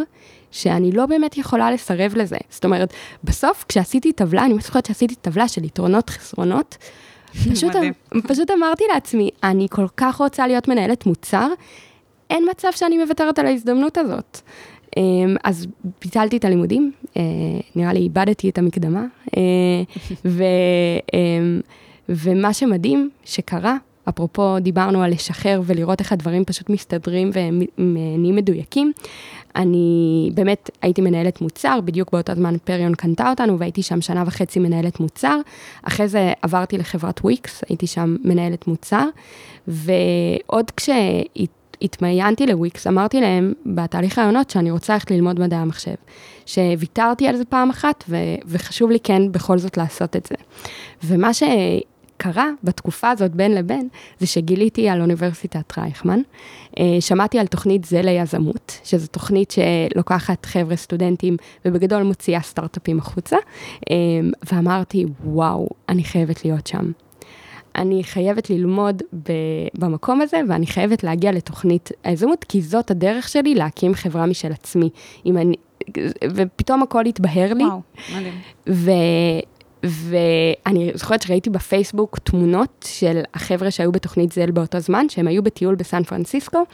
[0.50, 2.36] שאני לא באמת יכולה לסרב לזה.
[2.50, 6.76] זאת אומרת, בסוף כשעשיתי טבלה, אני זוכרת שעשיתי טבלה של יתרונות, חסרונות,
[7.32, 7.72] פשוט,
[8.28, 11.48] פשוט אמרתי לעצמי, אני כל כך רוצה להיות מנהלת מוצר,
[12.30, 14.40] אין מצב שאני מוותרת על ההזדמנות הזאת.
[14.96, 15.66] אמ, אז
[16.02, 17.22] ביטלתי את הלימודים, אה,
[17.76, 19.04] נראה לי איבדתי את המקדמה,
[19.36, 19.42] אה,
[20.24, 20.42] ו,
[21.14, 21.60] אמ,
[22.08, 23.76] ומה שמדהים שקרה
[24.08, 27.30] אפרופו דיברנו על לשחרר ולראות איך הדברים פשוט מסתדרים
[27.78, 28.92] ונהיים מדויקים,
[29.56, 34.58] אני באמת הייתי מנהלת מוצר, בדיוק באותו זמן פריון קנתה אותנו והייתי שם שנה וחצי
[34.58, 35.40] מנהלת מוצר.
[35.82, 39.04] אחרי זה עברתי לחברת וויקס, הייתי שם מנהלת מוצר,
[39.68, 45.94] ועוד כשהתמיינתי לוויקס, אמרתי להם בתהליך רעיונות שאני רוצה ללכת ללמוד מדעי המחשב.
[46.46, 50.34] שוויתרתי על זה פעם אחת, ו- וחשוב לי כן בכל זאת לעשות את זה.
[51.04, 51.42] ומה ש...
[52.18, 56.20] קרה בתקופה הזאת בין לבין, זה שגיליתי על אוניברסיטת רייכמן.
[56.78, 63.36] אה, שמעתי על תוכנית זה ליזמות, שזו תוכנית שלוקחת חבר'ה סטודנטים ובגדול מוציאה סטארט-אפים החוצה,
[63.90, 63.96] אה,
[64.52, 66.90] ואמרתי, וואו, אני חייבת להיות שם.
[67.76, 69.02] אני חייבת ללמוד
[69.78, 74.90] במקום הזה, ואני חייבת להגיע לתוכנית היזמות, כי זאת הדרך שלי להקים חברה משל עצמי.
[75.26, 75.54] אני,
[76.34, 77.64] ופתאום הכל התבהר לי.
[77.64, 77.80] וואו,
[78.16, 78.34] מדהים.
[79.82, 85.74] ואני זוכרת שראיתי בפייסבוק תמונות של החבר'ה שהיו בתוכנית Zell באותו זמן, שהם היו בטיול
[85.74, 86.64] בסן פרנסיסקו,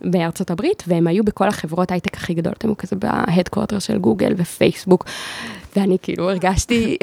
[0.00, 3.98] בארצות הברית, והם היו בכל החברות הייטק הכי גדולות, הם היו כזה ב headquarter של
[3.98, 5.04] גוגל ופייסבוק,
[5.76, 6.96] ואני כאילו הרגשתי,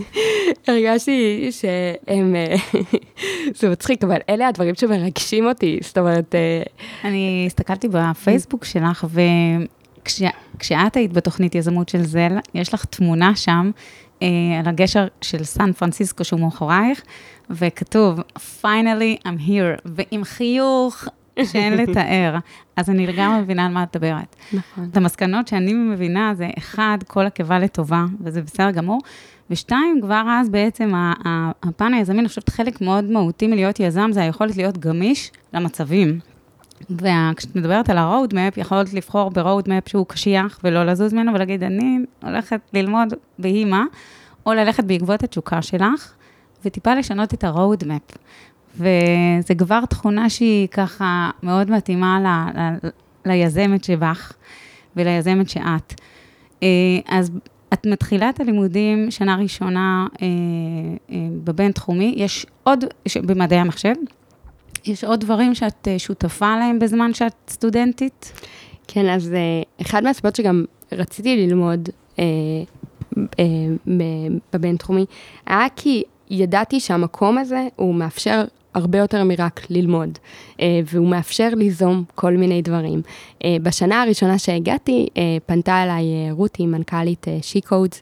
[0.68, 2.36] הרגשתי שהם,
[3.58, 6.34] זה מצחיק, אבל אלה הדברים שמרגשים אותי, זאת אומרת...
[6.34, 6.62] אה,
[7.04, 9.06] אני הסתכלתי בפייסבוק שלך,
[10.02, 13.70] וכשאת היית בתוכנית יזמות של זל, יש לך תמונה שם.
[14.24, 17.02] אה, על הגשר של סן פרנסיסקו שהוא מאחורייך,
[17.50, 18.20] וכתוב,
[18.62, 21.04] finally I'm here, ועם חיוך
[21.44, 22.36] שאין לתאר.
[22.76, 24.36] אז אני לגמרי מבינה על מה את מדברת.
[24.52, 24.88] נכון.
[24.92, 29.00] את המסקנות שאני מבינה זה, אחד, כל עקבה לטובה, וזה בסדר גמור,
[29.50, 30.92] ושתיים, כבר אז בעצם
[31.62, 36.18] הפן היזמי, אני חושבת חלק מאוד מהותי מלהיות יזם, זה היכולת להיות גמיש למצבים.
[36.90, 41.62] וכשאת מדברת על ה-road map, יכולת לבחור ב-road map שהוא קשיח ולא לזוז ממנו ולהגיד,
[41.62, 43.14] אני הולכת ללמוד
[43.66, 43.84] מה,
[44.46, 46.12] או ללכת בעקבות התשוקה שלך,
[46.64, 48.16] וטיפה לשנות את ה-road map.
[48.76, 52.88] וזה כבר תכונה שהיא ככה מאוד מתאימה ל, ל,
[53.32, 54.32] ליזמת שבך
[54.96, 56.00] וליזמת שאת.
[56.62, 56.68] אה,
[57.06, 57.30] אז
[57.72, 60.26] את מתחילה את הלימודים שנה ראשונה אה,
[61.10, 62.84] אה, בבינתחומי, יש עוד,
[63.26, 63.94] במדעי המחשב,
[64.86, 68.32] יש עוד דברים שאת אה, שותפה להם בזמן שאת סטודנטית?
[68.88, 72.24] כן, אז אה, אחד מהסיבות שגם רציתי ללמוד אה,
[73.16, 73.94] אה,
[74.52, 75.06] בבינתחומי,
[75.46, 78.44] היה כי ידעתי שהמקום הזה הוא מאפשר
[78.74, 80.18] הרבה יותר מרק ללמוד,
[80.60, 83.02] אה, והוא מאפשר ליזום כל מיני דברים.
[83.44, 88.00] אה, בשנה הראשונה שהגעתי, אה, פנתה אליי רותי, מנכ"לית שי-קודס,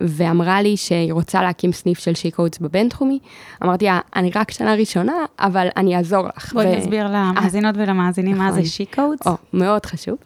[0.00, 3.18] ואמרה לי שהיא רוצה להקים סניף של שי-קודס בבינתחומי.
[3.62, 6.52] אמרתי לה, אני רק שנה ראשונה, אבל אני אעזור לך.
[6.52, 6.78] בואי ו...
[6.78, 9.20] נסביר למאזינות ולמאזינים מה זה שי-קודס.
[9.20, 9.36] נכון.
[9.52, 10.16] מאוד חשוב.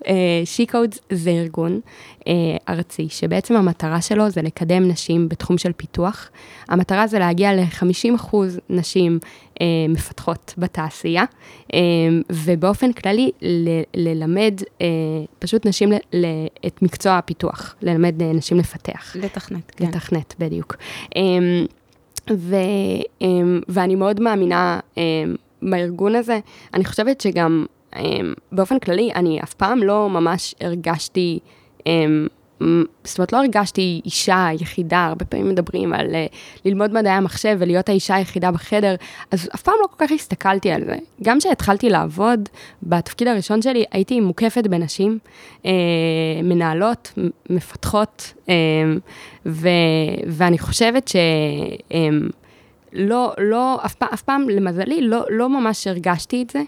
[0.44, 1.80] שי-קודס זה ארגון
[2.68, 6.30] ארצי, שבעצם המטרה שלו זה לקדם נשים בתחום של פיתוח.
[6.68, 8.36] המטרה זה להגיע ל-50%
[8.70, 9.18] נשים
[9.88, 11.24] מפתחות בתעשייה,
[11.74, 11.78] אה,
[12.32, 14.86] ובאופן כללי ל- ללמד אה,
[15.38, 19.16] פשוט נשים ל- ל- את מקצוע הפיתוח, ללמד אה, נשים לפתח.
[19.16, 19.84] לתכנת, כן.
[19.86, 20.76] לתכנת, בדיוק.
[21.16, 21.22] אה,
[22.30, 22.56] ו,
[23.22, 23.26] אה,
[23.68, 25.02] ואני מאוד מאמינה אה,
[25.62, 26.38] בארגון הזה.
[26.74, 28.00] אני חושבת שגם אה,
[28.52, 31.38] באופן כללי, אני אף פעם לא ממש הרגשתי...
[33.04, 37.88] זאת אומרת, לא הרגשתי אישה יחידה, הרבה פעמים מדברים על uh, ללמוד מדעי המחשב ולהיות
[37.88, 38.94] האישה היחידה בחדר,
[39.30, 40.96] אז אף פעם לא כל כך הסתכלתי על זה.
[41.22, 42.48] גם כשהתחלתי לעבוד,
[42.82, 45.18] בתפקיד הראשון שלי הייתי מוקפת בנשים,
[45.62, 45.66] uh,
[46.42, 47.12] מנהלות,
[47.50, 48.50] מפתחות, uh,
[49.46, 49.68] ו,
[50.26, 51.16] ואני חושבת ש...
[51.90, 51.94] Uh,
[52.94, 56.62] לא, לא, אף פעם, אף פעם, למזלי, לא, לא ממש הרגשתי את זה.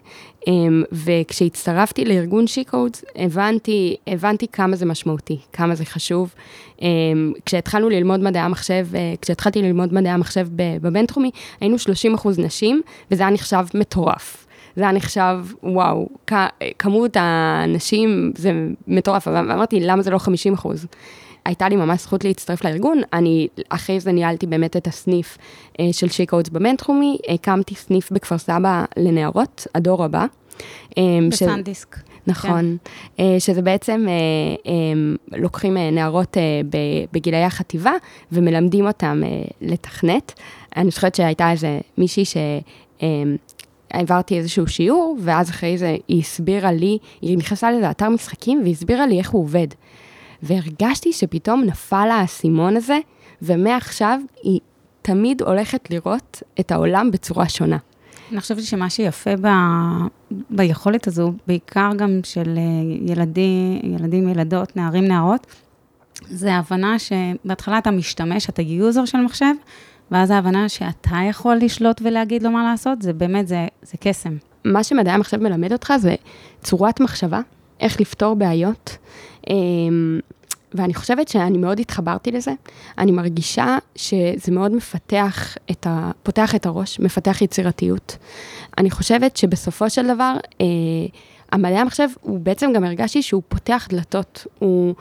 [0.47, 6.35] אמ, וכשהצטרפתי לארגון שיקודס, הבנתי, הבנתי כמה זה משמעותי, כמה זה חשוב.
[6.83, 12.83] אמ, כשהתחלנו ללמוד מדעי המחשב, אה, כשהתחלתי ללמוד מדעי המחשב בבינתחומי, היינו 30 אחוז נשים,
[13.11, 14.47] וזה היה נחשב מטורף.
[14.77, 16.09] זה היה נחשב, וואו,
[16.79, 18.53] כמות הנשים זה
[18.89, 20.87] מטורף, ואמרתי, למה זה לא 50 אחוז?
[21.47, 25.39] הייתה לי ממש זכות להצטרף לארגון, אני אחרי זה ניהלתי באמת את הסניף
[25.81, 30.27] אה, של שיקאוטס במנטרומי, הקמתי סניף בכפר סבא לנערות, הדור הבא.
[30.99, 31.97] אה, בסנדיסק.
[31.97, 31.99] ש...
[32.27, 32.77] נכון,
[33.17, 33.25] כן.
[33.25, 34.07] אה, שזה בעצם,
[35.33, 36.37] לוקחים נערות
[37.13, 37.93] בגילאי החטיבה
[38.33, 39.23] ומלמדים אותם
[39.61, 40.33] לתכנת.
[40.77, 42.37] אני חושבת שהייתה איזה מישהי ש...
[43.03, 43.09] אה,
[43.91, 49.07] העברתי איזשהו שיעור, ואז אחרי זה היא הסבירה לי, היא נכנסה לאיזה אתר משחקים והסבירה
[49.07, 49.67] לי איך הוא עובד.
[50.43, 52.99] והרגשתי שפתאום נפל האסימון הזה,
[53.43, 54.61] ומעכשיו היא
[55.03, 57.79] תמיד הולכת לראות את העולם בצורה שונה.
[58.33, 59.49] אני חושבת שמה שיפה ב...
[60.51, 65.47] ביכולת הזו, בעיקר גם של אה, ילדים, ילדים, ילדות, נערים, נערות,
[66.29, 69.55] זה ההבנה שבהתחלה אתה משתמש, אתה יוזר של מחשב,
[70.11, 74.37] ואז ההבנה שאתה יכול לשלוט ולהגיד לו מה לעשות, זה באמת, זה, זה קסם.
[74.65, 76.15] מה שמדעי המחשב מלמד אותך זה
[76.63, 77.41] צורת מחשבה,
[77.81, 78.97] איך לפתור בעיות.
[79.51, 80.21] אמ,
[80.75, 82.53] ואני חושבת שאני מאוד התחברתי לזה.
[82.99, 86.11] אני מרגישה שזה מאוד מפתח את ה...
[86.23, 88.17] פותח את הראש, מפתח יצירתיות.
[88.79, 90.67] אני חושבת שבסופו של דבר, אה,
[91.53, 94.47] המדעי המחשב, הוא בעצם גם הרגשתי שהוא פותח דלתות.
[94.59, 94.95] הוא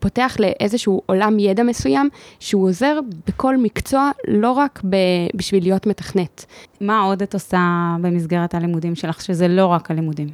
[0.00, 2.08] פותח לאיזשהו עולם ידע מסוים,
[2.40, 4.96] שהוא עוזר בכל מקצוע, לא רק ב...
[5.34, 6.44] בשביל להיות מתכנת.
[6.80, 10.28] מה עוד את עושה במסגרת הלימודים שלך, שזה לא רק הלימודים?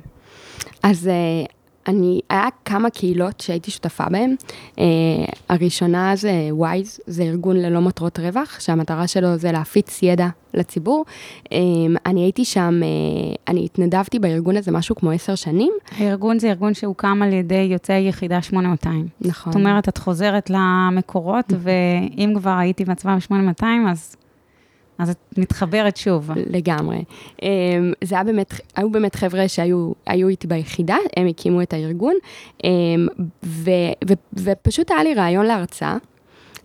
[0.83, 1.45] אז אה,
[1.89, 4.35] אני, היה כמה קהילות שהייתי שותפה בהן.
[4.77, 4.79] Uh,
[5.49, 11.05] הראשונה זה וויז, זה ארגון ללא מטרות רווח, שהמטרה שלו זה להפיץ ידע לציבור.
[11.45, 11.49] Um,
[12.07, 15.73] אני הייתי שם, uh, אני התנדבתי בארגון הזה משהו כמו עשר שנים.
[15.99, 19.09] הארגון זה ארגון שהוקם על ידי יוצאי יחידה 8200.
[19.21, 19.53] נכון.
[19.53, 24.17] זאת אומרת, את חוזרת למקורות, ואם כבר הייתי בצבא ב-8200, אז
[24.99, 26.31] אז את מתחברת שוב.
[26.35, 27.05] לגמרי.
[27.43, 27.49] אמ,
[28.05, 32.15] זה היה באמת, היו באמת חבר'ה שהיו איתי ביחידה, הם הקימו את הארגון,
[32.65, 32.71] אמ,
[33.45, 33.71] ו,
[34.09, 35.97] ו, ופשוט היה לי רעיון להרצאה.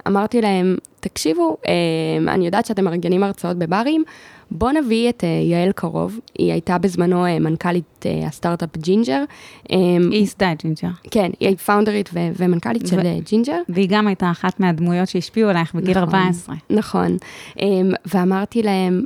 [0.08, 4.04] אמרתי להם, תקשיבו, אמ, אני יודעת שאתם מארגנים הרצאות בברים,
[4.52, 9.24] בואו נביא את אה, יעל קרוב, היא הייתה בזמנו אה, מנכ"לית אה, הסטארט-אפ ג'ינג'ר.
[9.64, 9.72] אמ,
[10.12, 10.90] היא ייסדה את ג'ינג'ר.
[11.12, 13.62] כן, היא פאונדרית ו- ומנכ"לית ו- של ג'ינג'ר.
[13.70, 16.56] והיא גם הייתה אחת מהדמויות שהשפיעו עלייך בגיל נכון, 14.
[16.70, 17.18] נכון,
[17.58, 17.62] אמ,
[18.06, 19.04] ואמרתי להם,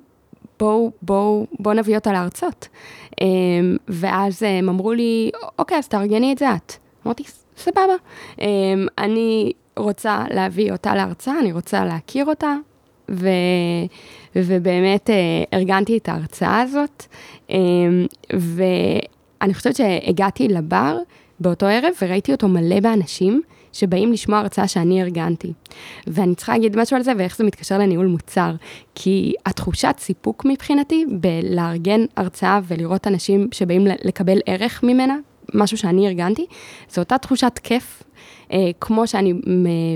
[0.59, 2.67] בואו בוא, בוא נביא אותה להרצות.
[3.11, 3.15] אמ,
[3.87, 6.73] ואז הם אמרו לי, אוקיי, אז תארגני את זה את.
[7.05, 7.23] אמרתי,
[7.57, 7.93] סבבה.
[8.97, 12.55] אני רוצה להביא אותה להרצאה, אני רוצה להכיר אותה,
[13.09, 13.29] ו...
[14.35, 17.05] ובאמת אה, ארגנתי את ההרצאה הזאת,
[17.51, 17.57] אה,
[18.33, 20.97] ואני חושבת שהגעתי לבר
[21.39, 23.41] באותו ערב וראיתי אותו מלא באנשים
[23.73, 25.53] שבאים לשמוע הרצאה שאני ארגנתי.
[26.07, 28.51] ואני צריכה להגיד משהו על זה ואיך זה מתקשר לניהול מוצר,
[28.95, 35.17] כי התחושת סיפוק מבחינתי בלארגן הרצאה ולראות אנשים שבאים לקבל ערך ממנה,
[35.53, 36.45] משהו שאני ארגנתי,
[36.89, 38.03] זו אותה תחושת כיף,
[38.51, 39.33] אה, כמו שאני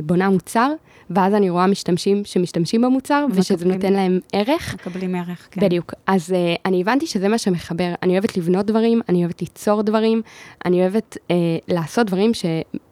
[0.03, 0.71] בונה מוצר.
[1.09, 4.73] ואז אני רואה משתמשים שמשתמשים במוצר, מקבלים, ושזה נותן להם ערך.
[4.73, 5.61] מקבלים ערך, כן.
[5.61, 5.93] בדיוק.
[6.07, 7.93] אז uh, אני הבנתי שזה מה שמחבר.
[8.03, 10.21] אני אוהבת לבנות דברים, אני אוהבת ליצור דברים,
[10.65, 11.31] אני אוהבת uh,
[11.67, 12.45] לעשות דברים ש...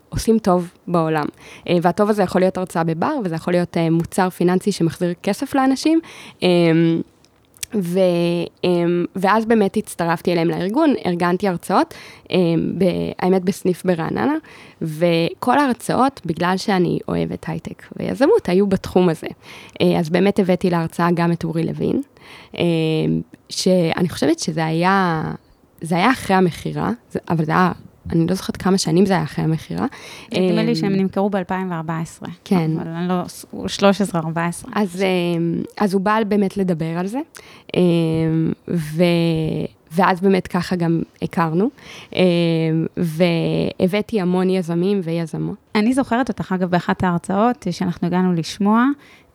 [0.09, 1.25] עושים טוב בעולם.
[1.25, 5.55] Uh, והטוב הזה יכול להיות הרצאה בבר, וזה יכול להיות uh, מוצר פיננסי שמחזיר כסף
[5.55, 5.99] לאנשים.
[7.75, 7.99] ו,
[8.63, 11.93] אמ, ואז באמת הצטרפתי אליהם לארגון, ארגנתי הרצאות,
[12.31, 12.73] אמ,
[13.19, 14.35] האמת בסניף ברעננה,
[14.81, 19.27] וכל ההרצאות, בגלל שאני אוהבת הייטק ויזמות, היו בתחום הזה.
[19.81, 22.01] אה, אז באמת הבאתי להרצאה גם את אורי לוין,
[22.57, 22.61] אמ,
[23.49, 25.23] שאני חושבת שזה היה,
[25.81, 26.91] זה היה אחרי המכירה,
[27.29, 27.71] אבל זה היה
[28.11, 29.85] אני לא זוכרת כמה שנים זה היה אחרי המכירה.
[30.33, 32.25] נדמה לי שהם נמכרו ב-2014.
[32.43, 32.71] כן.
[32.79, 33.23] אבל אני לא,
[34.15, 34.17] 13-14.
[34.75, 37.19] אז, אמ, אז הוא בא באמת לדבר על זה,
[37.75, 39.03] אמ, ו...
[39.91, 41.69] ואז באמת ככה גם הכרנו,
[42.15, 42.19] אמ,
[42.97, 45.55] והבאתי המון יזמים ויזמות.
[45.75, 48.85] אני זוכרת אותך, אגב, באחת ההרצאות שאנחנו הגענו לשמוע,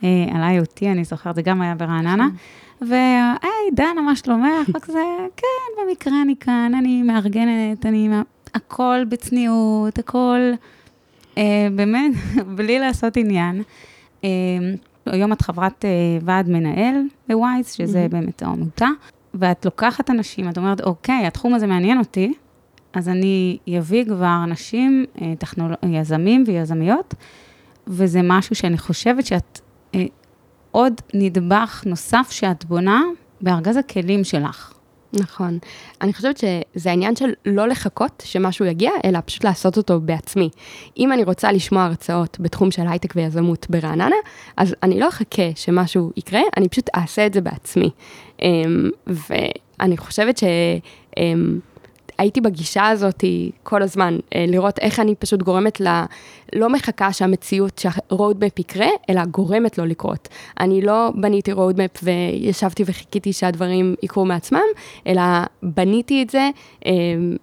[0.05, 2.29] אה, על IoT, אני זוכרת, זה גם היה ברעננה.
[2.29, 2.87] כן.
[2.89, 4.69] והי, דנה, מה שלומך?
[4.77, 4.99] וכזה,
[5.37, 8.09] כן, במקרה אני כאן, אני מארגנת, אני
[8.55, 10.41] הכל בצניעות, הכל
[11.39, 12.13] אה, באמת,
[12.57, 13.63] בלי לעשות עניין.
[14.25, 14.29] אה,
[15.07, 15.91] היום את חברת אה,
[16.23, 16.95] ועד מנהל
[17.29, 18.13] בווייז, שזה mm-hmm.
[18.13, 18.89] באמת עמותה,
[19.35, 22.33] ואת לוקחת אנשים, את אומרת, אוקיי, התחום הזה מעניין אותי,
[22.93, 25.75] אז אני אביא כבר אנשים, אה, טכנול...
[25.91, 27.15] יזמים ויזמיות,
[27.87, 29.61] וזה משהו שאני חושבת שאת,
[29.95, 30.05] אה,
[30.71, 33.03] עוד נדבך נוסף שאת בונה
[33.41, 34.73] בארגז הכלים שלך.
[35.13, 35.59] נכון.
[36.01, 40.51] אני חושבת שזה העניין של לא לחכות שמשהו יגיע, אלא פשוט לעשות אותו בעצמי.
[40.99, 44.17] אם אני רוצה לשמוע הרצאות בתחום של הייטק ויזמות ברעננה,
[44.57, 47.91] אז אני לא אחכה שמשהו יקרה, אני פשוט אעשה את זה בעצמי.
[48.43, 50.45] אמ, ואני חושבת ש...
[52.23, 53.25] הייתי בגישה הזאת
[53.63, 55.87] כל הזמן, אה, לראות איך אני פשוט גורמת ל...
[56.55, 60.29] לא מחכה שהמציאות, שה roadmap יקרה, אלא גורמת לו לקרות.
[60.61, 64.61] אני לא בניתי roadmap וישבתי וחיכיתי שהדברים יקרו מעצמם,
[65.07, 65.23] אלא
[65.63, 66.51] בניתי את זה
[66.87, 66.93] אה,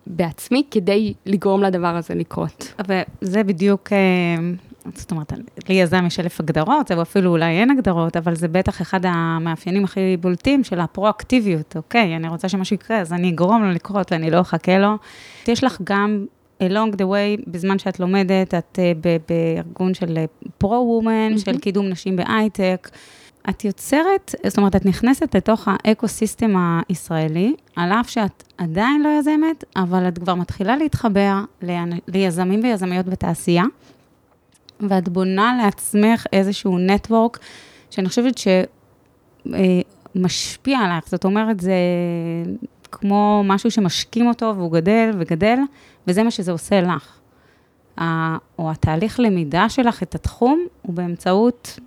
[0.08, 2.74] בעצמי כדי לגרום לדבר הזה לקרות.
[3.22, 3.94] וזה בדיוק...
[3.94, 4.69] אה...
[4.96, 5.34] זאת אומרת,
[5.70, 10.18] ליזם יש אלף הגדרות, או אפילו אולי אין הגדרות, אבל זה בטח אחד המאפיינים הכי
[10.18, 14.42] בולטים של הפרואקטיביות, אוקיי, אני רוצה שמשהו יקרה, אז אני אגרום לו לקרות ואני לא
[14.42, 14.98] אחכה לו.
[15.48, 16.26] יש לך גם
[16.64, 20.18] along the way, בזמן שאת לומדת, את אה, בארגון של
[20.58, 21.46] פרו-וומן, mm-hmm.
[21.46, 22.90] של קידום נשים בהייטק.
[23.50, 29.10] את יוצרת, זאת אומרת, את נכנסת לתוך ה ecosystem הישראלי, על אף שאת עדיין לא
[29.20, 31.34] יזמת, אבל את כבר מתחילה להתחבר
[32.08, 33.64] ליזמים ויזמיות בתעשייה.
[34.80, 37.40] ואת בונה לעצמך איזשהו נטוורק
[37.90, 38.36] שאני חושבת
[40.16, 41.74] שמשפיע עלייך, זאת אומרת, זה
[42.92, 45.58] כמו משהו שמשקים אותו והוא גדל וגדל,
[46.08, 47.20] וזה מה שזה עושה לך.
[48.60, 51.80] או התהליך למידה שלך את התחום, הוא באמצעות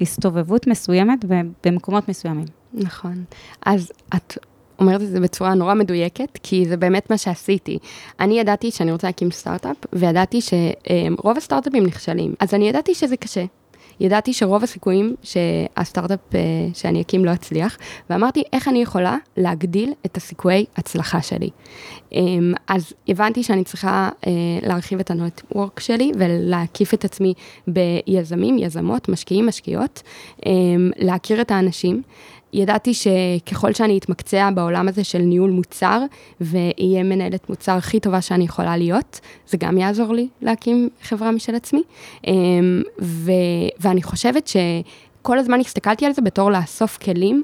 [0.00, 1.24] הסתובבות מסוימת
[1.64, 2.44] במקומות מסוימים.
[2.74, 3.24] נכון.
[3.66, 4.38] אז את
[4.80, 7.78] אומרת את זה בצורה נורא מדויקת, כי זה באמת מה שעשיתי.
[8.20, 12.34] אני ידעתי שאני רוצה להקים סטארט-אפ, וידעתי שרוב הסטארט-אפים נכשלים.
[12.40, 13.44] אז אני ידעתי שזה קשה.
[14.00, 16.40] ידעתי שרוב הסיכויים שהסטארט-אפ אה,
[16.74, 17.78] שאני אקים לא יצליח,
[18.10, 21.50] ואמרתי, איך אני יכולה להגדיל את הסיכויי הצלחה שלי.
[22.12, 24.32] אמ, אז הבנתי שאני צריכה אה,
[24.62, 27.34] להרחיב את הנטוורק שלי ולהקיף את עצמי
[27.68, 30.02] ביזמים, יזמות, משקיעים, משקיעות,
[30.46, 32.02] אמ, להכיר את האנשים.
[32.52, 36.02] ידעתי שככל שאני אתמקצע בעולם הזה של ניהול מוצר,
[36.40, 41.54] ואהיה מנהלת מוצר הכי טובה שאני יכולה להיות, זה גם יעזור לי להקים חברה משל
[41.54, 41.82] עצמי.
[42.26, 43.32] אמ, ו,
[43.80, 47.42] ואני חושבת שכל הזמן הסתכלתי על זה בתור לאסוף כלים.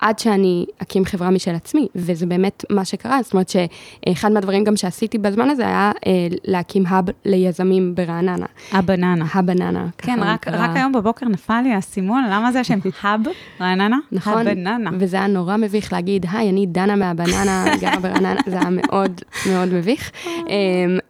[0.00, 4.76] עד שאני אקים חברה משל עצמי, וזה באמת מה שקרה, זאת אומרת שאחד מהדברים גם
[4.76, 6.12] שעשיתי בזמן הזה היה אה,
[6.44, 8.46] להקים האב ליזמים ברעננה.
[8.72, 9.24] הבננה.
[9.34, 9.86] הבננה.
[9.98, 13.20] כן, רק, רק היום בבוקר נפל לי האסימון, למה זה השם האב
[13.60, 13.98] רעננה?
[14.12, 14.90] נכון, הבננה.
[14.98, 19.20] וזה היה נורא מביך להגיד, היי, אני דנה מהבננה, גרה ברעננה, זה היה מאוד
[19.50, 20.10] מאוד מביך.
[20.26, 20.54] אה,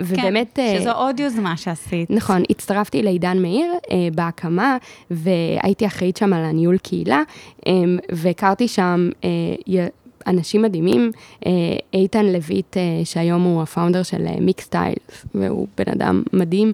[0.00, 0.52] ובאמת...
[0.54, 2.10] כן, שזו עוד יוזמה שעשית.
[2.10, 4.76] נכון, הצטרפתי לעידן מאיר אה, בהקמה,
[5.10, 7.22] והייתי אחראית שם על הניהול קהילה,
[7.66, 7.72] אה,
[8.12, 9.86] והכרתי שם אה,
[10.26, 11.10] אנשים מדהימים,
[11.46, 11.50] אה,
[11.94, 16.72] איתן לויט, אה, שהיום הוא הפאונדר של מיק סטיילס, והוא בן אדם מדהים,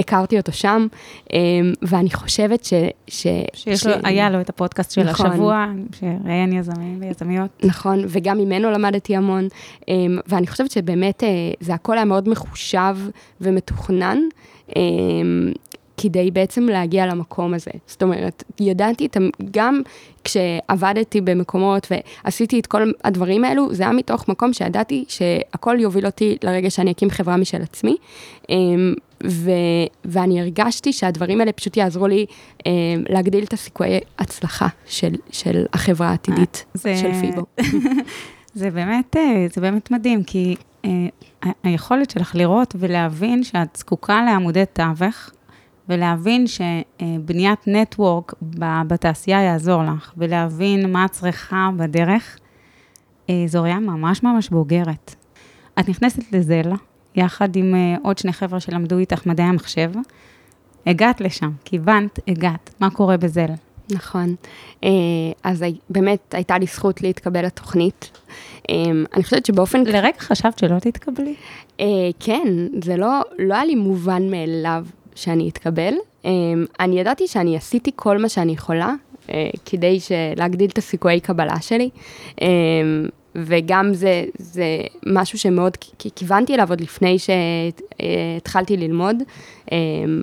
[0.00, 0.86] הכרתי אותו שם,
[1.82, 2.72] ואני חושבת ש...
[3.08, 3.86] ש שיש ש...
[3.86, 5.26] לו, היה לו את הפודקאסט של נכון.
[5.26, 5.66] השבוע,
[6.00, 7.50] שראיין יזמים ויזמיות.
[7.64, 9.48] נכון, וגם ממנו למדתי המון,
[10.26, 11.22] ואני חושבת שבאמת
[11.60, 12.96] זה הכל היה מאוד מחושב
[13.40, 14.18] ומתוכנן.
[15.96, 17.70] כדי בעצם להגיע למקום הזה.
[17.86, 19.08] זאת אומרת, ידעתי,
[19.50, 19.82] גם
[20.24, 21.86] כשעבדתי במקומות
[22.24, 26.90] ועשיתי את כל הדברים האלו, זה היה מתוך מקום שידעתי שהכל יוביל אותי לרגע שאני
[26.90, 27.96] אקים חברה משל עצמי.
[28.48, 28.94] אמ,
[29.26, 29.50] ו,
[30.04, 32.26] ואני הרגשתי שהדברים האלה פשוט יעזרו לי
[32.66, 32.72] אמ,
[33.08, 37.42] להגדיל את הסיכויי הצלחה של, של החברה העתידית, זה, של פיבו.
[38.54, 40.90] זה באמת, אה, זה באמת מדהים, כי אה,
[41.62, 45.30] היכולת שלך לראות ולהבין שאת זקוקה לעמודי תווך,
[45.88, 48.34] ולהבין שבניית נטוורק
[48.86, 52.38] בתעשייה יעזור לך, ולהבין מה את צריכה בדרך,
[53.30, 55.14] אה, זו ראייה ממש ממש בוגרת.
[55.80, 56.74] את נכנסת לזלה,
[57.14, 59.90] יחד עם אה, עוד שני חבר'ה שלמדו איתך מדעי המחשב.
[60.86, 62.74] הגעת לשם, כיוונת, הגעת.
[62.80, 63.46] מה קורה בזל?
[63.90, 64.34] נכון.
[64.84, 64.90] אה,
[65.42, 68.18] אז באמת הייתה לי זכות להתקבל לתוכנית.
[69.14, 69.82] אני חושבת שבאופן...
[69.82, 71.34] לרגע חשבת שלא תתקבלי?
[72.20, 72.48] כן,
[72.84, 75.94] זה לא, לא היה לי מובן מאליו שאני אתקבל.
[76.24, 76.30] אמ,
[76.80, 78.94] אני ידעתי שאני עשיתי כל מה שאני יכולה
[79.30, 79.98] אה, כדי
[80.36, 81.90] להגדיל את הסיכויי קבלה שלי.
[83.34, 84.64] וגם זה, זה
[85.06, 85.76] משהו שמאוד
[86.14, 89.16] כיוונתי אליו עוד לפני שהתחלתי ללמוד
[89.72, 89.76] אמ,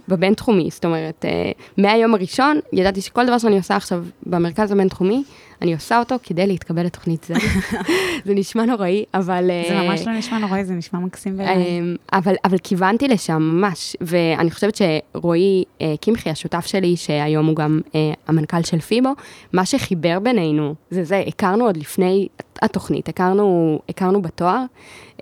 [0.07, 0.69] בבינתחומי.
[0.71, 5.23] זאת אומרת, אה, מהיום הראשון ידעתי שכל דבר שאני עושה עכשיו במרכז הבינתחומי,
[5.61, 7.33] אני עושה אותו כדי להתקבל לתוכנית זה.
[8.25, 9.49] זה נשמע נוראי, אבל...
[9.67, 11.81] זה אה, ממש לא נשמע נוראי, זה נשמע מקסים בעיניי.
[12.13, 17.79] אבל, אבל כיוונתי לשם ממש, ואני חושבת שרועי אה, קמחי, השותף שלי, שהיום הוא גם
[17.95, 19.09] אה, המנכ"ל של פיבו,
[19.53, 22.27] מה שחיבר בינינו זה זה, הכרנו עוד לפני
[22.61, 24.63] התוכנית, הכרנו, הכרנו בתואר.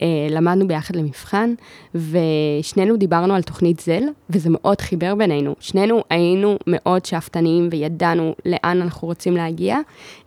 [0.02, 1.54] אה, למדנו ביחד למבחן,
[1.96, 5.56] ושנינו דיברנו על תוכנית זל, וזה מאוד חיבר בינינו.
[5.60, 9.78] שנינו היינו מאוד שאפתניים וידענו לאן אנחנו רוצים להגיע,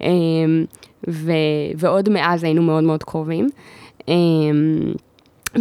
[0.03, 0.09] אה,
[1.09, 1.33] ו-
[1.77, 3.49] ועוד מאז היינו מאוד מאוד קרובים.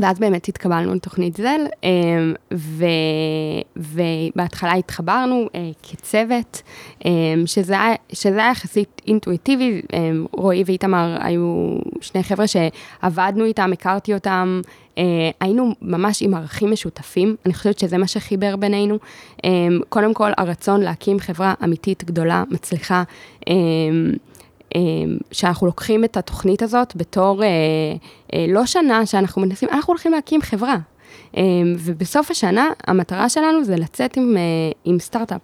[0.02, 2.86] ואז באמת התקבלנו לתוכנית זל, אמ, ו,
[3.78, 6.62] ובהתחלה התחברנו אה, כצוות,
[7.06, 7.74] אמ, שזה
[8.24, 14.62] היה יחסית אינטואיטיבי, אמ, רועי ואיתמר היו שני חבר'ה שעבדנו איתם, הכרתי אותם,
[14.98, 15.04] אה,
[15.40, 18.98] היינו ממש עם ערכים משותפים, אני חושבת שזה מה שחיבר בינינו.
[19.90, 23.04] קודם כל, הרצון להקים חברה אמיתית, גדולה, מצליחה.
[24.76, 27.48] אמ, שאנחנו לוקחים את התוכנית הזאת בתור אה,
[28.34, 30.78] אה, לא שנה שאנחנו מנסים, אנחנו הולכים להקים חברה.
[31.38, 34.42] אמ, ובסוף השנה המטרה שלנו זה לצאת עם, אה,
[34.86, 35.42] עם סטארט-אפ.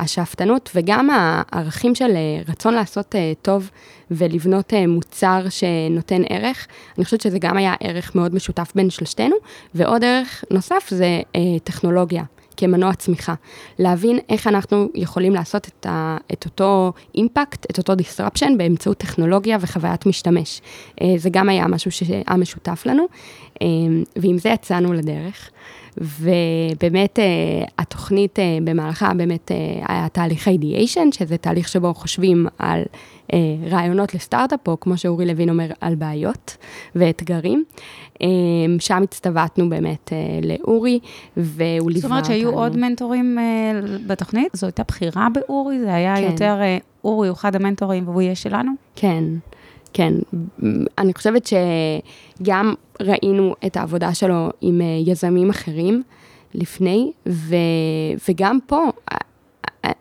[0.00, 2.10] והשאפתנות וגם הערכים של
[2.48, 3.70] רצון לעשות טוב
[4.10, 6.66] ולבנות מוצר שנותן ערך,
[6.98, 9.36] אני חושבת שזה גם היה ערך מאוד משותף בין שלושתנו,
[9.74, 11.20] ועוד ערך נוסף זה
[11.64, 12.22] טכנולוגיה.
[12.58, 13.34] כמנוע צמיחה.
[13.78, 19.58] להבין איך אנחנו יכולים לעשות את, ה, את אותו אימפקט, את אותו disruption באמצעות טכנולוגיה
[19.60, 20.60] וחוויית משתמש.
[21.02, 23.06] אה, זה גם היה משהו שהיה משותף לנו,
[23.62, 23.66] אה,
[24.16, 25.50] ועם זה יצאנו לדרך.
[26.00, 27.18] ובאמת
[27.78, 29.50] התוכנית במהלכה באמת
[29.88, 32.82] היה תהליך אידיאשן, שזה תהליך שבו חושבים על
[33.70, 36.56] רעיונות לסטארט-אפ, או כמו שאורי לוין אומר, על בעיות
[36.94, 37.64] ואתגרים.
[38.78, 40.98] שם הצטוותנו באמת לאורי,
[41.36, 42.00] והוא ליווה אותנו.
[42.00, 43.38] זאת אומרת שהיו עוד מנטורים
[44.06, 44.48] בתוכנית?
[44.52, 45.80] זו הייתה בחירה באורי?
[45.80, 46.22] זה היה כן.
[46.22, 46.56] יותר,
[47.04, 48.72] אורי הוא אחד המנטורים והוא יהיה שלנו?
[48.96, 49.24] כן.
[49.92, 50.14] כן,
[50.98, 51.50] אני חושבת
[52.40, 56.02] שגם ראינו את העבודה שלו עם יזמים אחרים
[56.54, 57.56] לפני, ו,
[58.28, 58.84] וגם פה,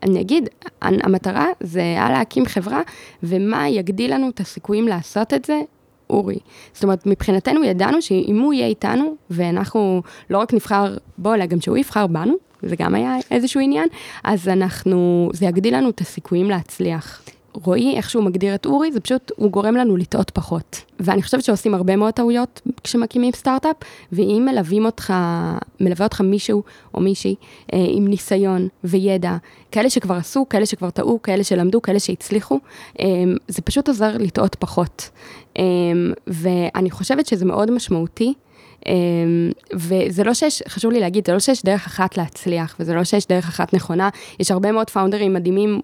[0.04, 0.50] אני אגיד,
[0.82, 2.82] המטרה זה היה להקים חברה,
[3.24, 5.62] ומה יגדיל לנו את הסיכויים לעשות את זה?
[6.10, 6.38] אורי.
[6.74, 11.62] זאת אומרת, מבחינתנו ידענו שאם הוא יהיה איתנו, ואנחנו לא רק נבחר בו, אלא גם
[11.62, 13.88] שהוא יבחר בנו, זה גם היה איזשהו עניין,
[14.24, 17.22] אז אנחנו, זה יגדיל לנו את הסיכויים להצליח.
[17.64, 20.82] רועי, איך שהוא מגדיר את אורי, זה פשוט, הוא גורם לנו לטעות פחות.
[20.99, 23.76] ואני חושבת שעושים הרבה מאוד טעויות כשמקימים סטארט-אפ,
[24.12, 25.14] ואם מלווים אותך,
[25.80, 27.36] מלווה אותך מישהו או מישהי
[27.74, 29.38] אה, עם ניסיון וידע,
[29.72, 32.60] כאלה שכבר עשו, כאלה שכבר טעו, כאלה שלמדו, כאלה שהצליחו,
[32.99, 33.05] אה,
[33.47, 35.10] זה פשוט עוזר לטעות פחות.
[35.58, 35.64] אה,
[36.28, 38.34] ואני חושבת שזה מאוד משמעותי.
[38.78, 38.89] Um,
[39.74, 43.28] וזה לא שיש, חשוב לי להגיד, זה לא שיש דרך אחת להצליח, וזה לא שיש
[43.28, 45.82] דרך אחת נכונה, יש הרבה מאוד פאונדרים מדהימים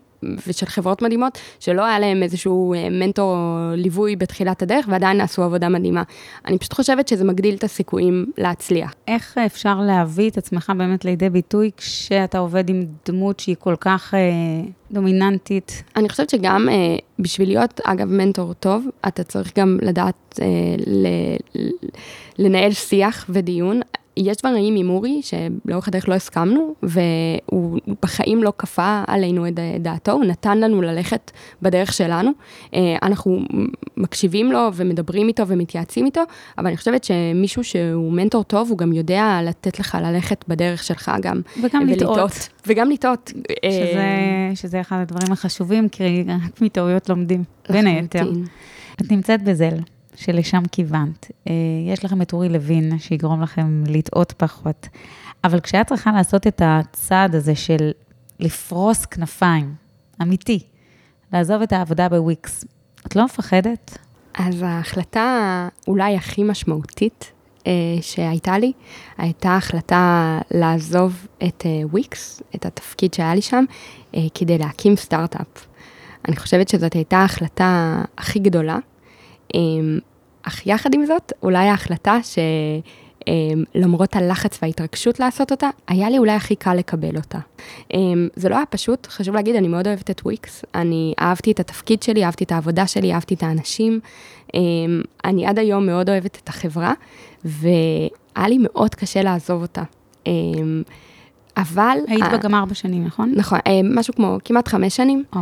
[0.48, 5.44] ושל חברות מדהימות, שלא היה להם איזשהו אה, מנטור או ליווי בתחילת הדרך, ועדיין עשו
[5.44, 6.04] עבודה מדהימה.
[6.46, 8.94] אני פשוט חושבת שזה מגדיל את הסיכויים להצליח.
[9.08, 14.14] איך אפשר להביא את עצמך באמת לידי ביטוי כשאתה עובד עם דמות שהיא כל כך
[14.14, 14.20] אה,
[14.92, 15.84] דומיננטית?
[15.96, 20.46] אני חושבת שגם אה, בשביל להיות, אגב, מנטור טוב, אתה צריך גם לדעת אה,
[20.88, 21.08] ל,
[22.40, 23.82] לנהל שיח ודיון.
[24.18, 30.12] יש דברים עם אורי שלאורך הדרך לא הסכמנו, והוא בחיים לא כפה עלינו את דעתו,
[30.12, 32.32] הוא נתן לנו ללכת בדרך שלנו.
[32.74, 33.40] אה, אנחנו
[33.98, 36.22] מקשיבים לו ומדברים איתו ומתייעצים איתו,
[36.58, 41.12] אבל אני חושבת שמישהו שהוא מנטור טוב, הוא גם יודע לתת לך ללכת בדרך שלך
[41.22, 41.42] גם.
[41.64, 42.50] וגם לטעות.
[42.68, 43.32] וגם לטעות.
[43.64, 48.32] אה, שזה, שזה אחד הדברים החשובים, כי רק מטעויות לומדים, בין היתר.
[49.02, 49.76] את נמצאת בזל.
[50.16, 51.32] שלשם כיוונת.
[51.48, 51.54] אה,
[51.88, 54.88] יש לכם את אורי לוין, שיגרום לכם לטעות פחות.
[55.44, 57.92] אבל כשאת צריכה לעשות את הצעד הזה של
[58.40, 59.74] לפרוס כנפיים,
[60.22, 60.60] אמיתי,
[61.34, 62.66] לעזוב את העבודה בוויקס,
[63.08, 63.98] את לא מפחדת?
[64.34, 67.32] אז ההחלטה אולי הכי משמעותית
[67.68, 68.72] אה, שהייתה לי,
[69.18, 73.66] הייתה החלטה לעזוב את אה, וויקס, את התפקיד שהיה לי שם,
[74.16, 75.68] אה, כדי להקים סטארט-אפ.
[76.28, 78.78] אני חושבת שזאת הייתה ההחלטה הכי גדולה,
[80.44, 82.18] אך יחד עם זאת, אולי ההחלטה
[83.76, 87.40] שלמרות הלחץ וההתרגשות לעשות אותה, היה לי אולי הכי קל לקבל אותה.
[87.94, 91.60] אמ, זה לא היה פשוט, חשוב להגיד, אני מאוד אוהבת את וויקס, אני אהבתי את
[91.60, 94.00] התפקיד שלי, אהבתי את העבודה שלי, אהבתי את האנשים.
[94.54, 94.60] אמ,
[95.26, 96.94] אני עד היום מאוד אוהבת את החברה,
[97.46, 99.84] והיה לי מאוד קשה לעזוב אותה.
[101.58, 101.98] אבל...
[102.08, 103.34] היית בה גם ארבע שנים, נכון?
[103.36, 105.24] נכון, משהו כמו כמעט חמש שנים.
[105.36, 105.38] Oh.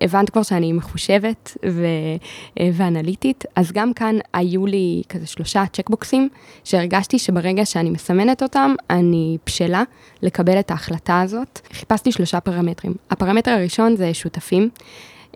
[0.00, 6.28] הבנת כבר שאני מחושבת ו- ואנליטית, אז גם כאן היו לי כזה שלושה צ'קבוקסים,
[6.64, 9.82] שהרגשתי שברגע שאני מסמנת אותם, אני בשלה
[10.22, 11.60] לקבל את ההחלטה הזאת.
[11.72, 12.94] חיפשתי שלושה פרמטרים.
[13.10, 14.70] הפרמטר הראשון זה שותפים.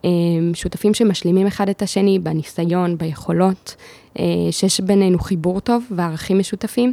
[0.04, 3.76] אמ, שותפים שמשלימים אחד את השני בניסיון, ביכולות,
[4.18, 6.92] אה, שיש בינינו חיבור טוב וערכים משותפים,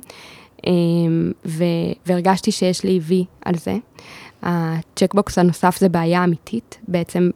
[0.68, 1.32] אמ,
[2.05, 3.78] והרגשתי שיש לי וי על זה.
[4.43, 7.30] הצ'קבוקס הנוסף זה בעיה אמיתית, בעצם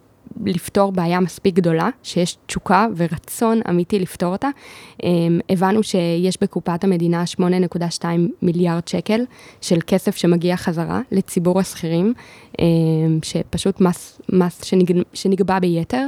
[0.46, 4.50] לפתור בעיה מספיק גדולה, שיש תשוקה ורצון אמיתי לפתור אותה.
[5.04, 8.06] אמ, הבנו שיש בקופת המדינה 8.2
[8.42, 9.22] מיליארד שקל
[9.62, 12.14] של כסף שמגיע חזרה לציבור השכירים,
[12.60, 16.06] אמ, שפשוט מס, מס שנג, שנגבה ביתר,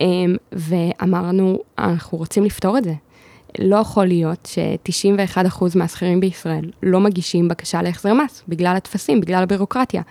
[0.00, 2.94] אמ, ואמרנו, אנחנו רוצים לפתור את זה.
[3.58, 10.02] לא יכול להיות ש-91% מהשכירים בישראל לא מגישים בקשה להחזר מס, בגלל הטפסים, בגלל הבירוקרטיה.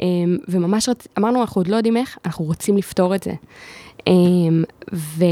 [0.00, 1.08] אמ, וממש רצ...
[1.18, 3.32] אמרנו, אנחנו עוד לא יודעים איך, אנחנו רוצים לפתור את זה.
[4.06, 5.24] אמ, ו...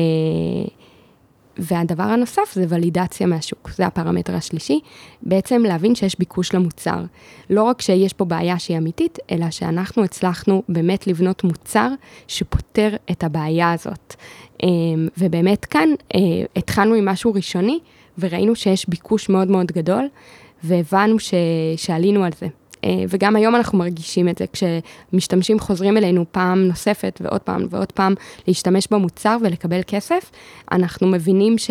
[1.59, 4.81] והדבר הנוסף זה ולידציה מהשוק, זה הפרמטר השלישי,
[5.23, 7.05] בעצם להבין שיש ביקוש למוצר.
[7.51, 11.89] לא רק שיש פה בעיה שהיא אמיתית, אלא שאנחנו הצלחנו באמת לבנות מוצר
[12.29, 14.15] שפותר את הבעיה הזאת.
[14.63, 16.21] אמ, ובאמת כאן אה,
[16.57, 17.79] התחלנו עם משהו ראשוני,
[18.19, 20.09] וראינו שיש ביקוש מאוד מאוד גדול,
[20.65, 21.35] והבנו ש...
[21.77, 22.47] שעלינו על זה.
[22.89, 27.93] אה, וגם היום אנחנו מרגישים את זה, כשמשתמשים חוזרים אלינו פעם נוספת ועוד פעם ועוד
[27.93, 28.15] פעם
[28.47, 30.31] להשתמש במוצר ולקבל כסף,
[30.73, 31.71] אנחנו מבינים ש,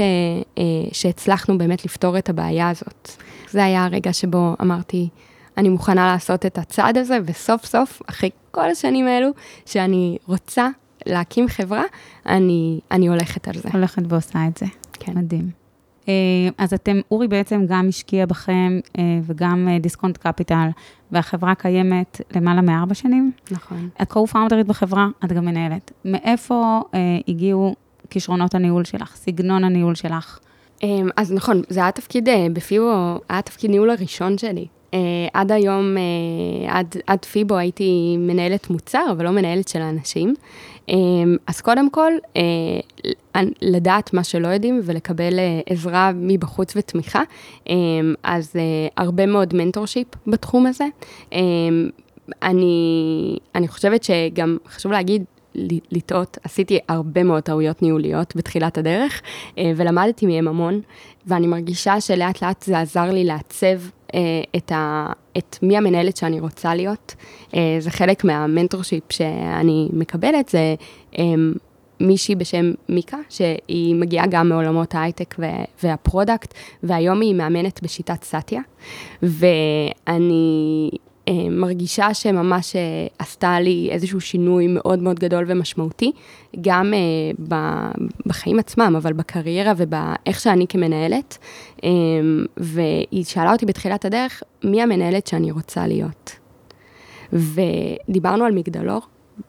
[0.57, 3.11] אה, שהצלחנו באמת לפתור את הבעיה הזאת.
[3.49, 5.09] זה היה הרגע שבו אמרתי,
[5.57, 9.29] אני מוכנה לעשות את הצעד הזה, וסוף סוף, אחרי כל השנים האלו,
[9.65, 10.69] שאני רוצה
[11.05, 11.83] להקים חברה,
[12.25, 13.69] אני, אני הולכת על זה.
[13.73, 14.65] הולכת ועושה את זה.
[14.93, 15.11] כן.
[15.15, 15.66] מדהים.
[16.07, 16.13] אה,
[16.57, 20.67] אז אתם, אורי בעצם גם השקיע בכם אה, וגם אה, דיסקונט קפיטל,
[21.11, 23.31] והחברה קיימת למעלה מארבע שנים.
[23.51, 23.89] נכון.
[24.01, 25.91] את co-founderית בחברה, את גם מנהלת.
[26.05, 26.81] מאיפה
[27.27, 27.75] הגיעו
[28.09, 30.39] כישרונות הניהול שלך, סגנון הניהול שלך?
[31.17, 34.67] אז נכון, זה היה תפקיד, בפיבו, היה תפקיד ניהול הראשון שלי.
[35.33, 35.95] עד היום,
[36.67, 40.33] עד, עד פיבו הייתי מנהלת מוצר, אבל לא מנהלת של האנשים.
[41.47, 42.11] אז קודם כל,
[43.61, 47.21] לדעת מה שלא יודעים ולקבל uh, עזרה מבחוץ ותמיכה.
[47.65, 47.71] Um,
[48.23, 50.85] אז uh, הרבה מאוד מנטורשיפ בתחום הזה.
[51.31, 51.35] Um,
[52.43, 55.23] אני, אני חושבת שגם חשוב להגיד,
[55.91, 59.21] לטעות, עשיתי הרבה מאוד טעויות ניהוליות בתחילת הדרך,
[59.75, 60.81] ולמדתי מהם המון,
[61.27, 63.77] ואני מרגישה שלאט לאט זה עזר לי לעצב
[64.13, 64.19] אה,
[64.55, 67.15] את, ה, את מי המנהלת שאני רוצה להיות.
[67.55, 70.75] אה, זה חלק מה mentorship שאני מקבלת, זה
[71.19, 71.23] אה,
[71.99, 75.35] מישהי בשם מיקה, שהיא מגיעה גם מעולמות ההייטק
[75.83, 78.61] וה product, והיום היא מאמנת בשיטת סאטיה,
[79.23, 80.89] ואני
[81.27, 82.81] אה, מרגישה שממש אה,
[83.19, 86.11] עשתה לי איזשהו שינוי מאוד מאוד גדול ומשמעותי,
[86.61, 87.57] גם אה,
[88.25, 91.37] בחיים עצמם, אבל בקריירה ובאיך שאני כמנהלת.
[92.57, 96.39] והיא שאלה אותי בתחילת הדרך, מי המנהלת שאני רוצה להיות?
[97.33, 99.01] ודיברנו על מגדלור,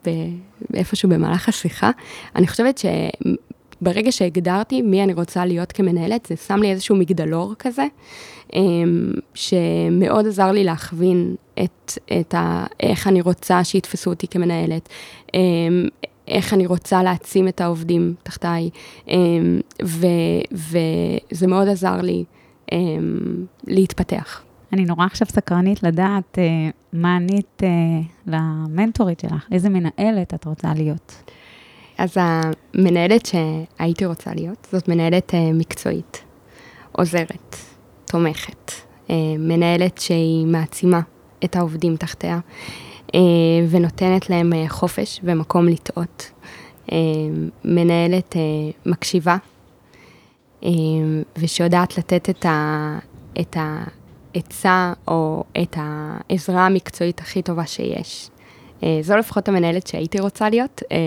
[0.05, 1.91] ואיפשהו במהלך השיחה.
[2.35, 2.85] אני חושבת ש...
[3.81, 7.85] ברגע שהגדרתי מי אני רוצה להיות כמנהלת, זה שם לי איזשהו מגדלור כזה,
[8.53, 14.89] אמ, שמאוד עזר לי להכווין את, את ה, איך אני רוצה שיתפסו אותי כמנהלת,
[15.33, 15.87] אמ,
[16.27, 18.69] איך אני רוצה להעצים את העובדים תחתיי,
[19.07, 19.59] אמ,
[20.51, 22.23] וזה מאוד עזר לי
[23.67, 24.41] להתפתח.
[24.73, 27.65] אני נורא עכשיו סקרנית לדעת uh, מה ענית uh,
[28.27, 31.23] למנטורית שלך, איזה מנהלת את רוצה להיות.
[31.97, 36.23] אז המנהלת שהייתי רוצה להיות, זאת מנהלת uh, מקצועית,
[36.91, 37.55] עוזרת,
[38.05, 38.71] תומכת,
[39.07, 41.01] uh, מנהלת שהיא מעצימה
[41.43, 42.39] את העובדים תחתיה,
[43.07, 43.11] uh,
[43.69, 46.31] ונותנת להם uh, חופש ומקום לטעות.
[46.87, 46.91] Uh,
[47.65, 49.37] מנהלת uh, מקשיבה,
[50.61, 50.65] uh,
[51.37, 52.99] ושיודעת לתת את, ה,
[53.39, 53.57] את
[54.35, 58.29] העצה או את העזרה המקצועית הכי טובה שיש.
[58.83, 60.81] אה, זו לפחות המנהלת שהייתי רוצה להיות.
[60.91, 60.97] אה,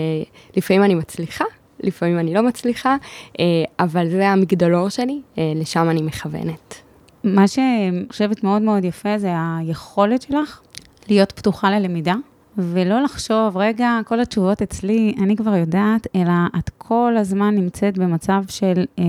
[0.57, 1.45] לפעמים אני מצליחה,
[1.79, 2.95] לפעמים אני לא מצליחה,
[3.39, 3.45] אה,
[3.79, 6.75] אבל זה המגדלור שלי, לשם אני מכוונת.
[7.23, 10.61] מה שאני חושבת מאוד מאוד יפה זה היכולת שלך
[11.09, 12.15] להיות פתוחה ללמידה,
[12.57, 18.43] ולא לחשוב, רגע, כל התשובות אצלי, אני כבר יודעת, אלא את כל הזמן נמצאת במצב
[18.47, 19.03] של אה,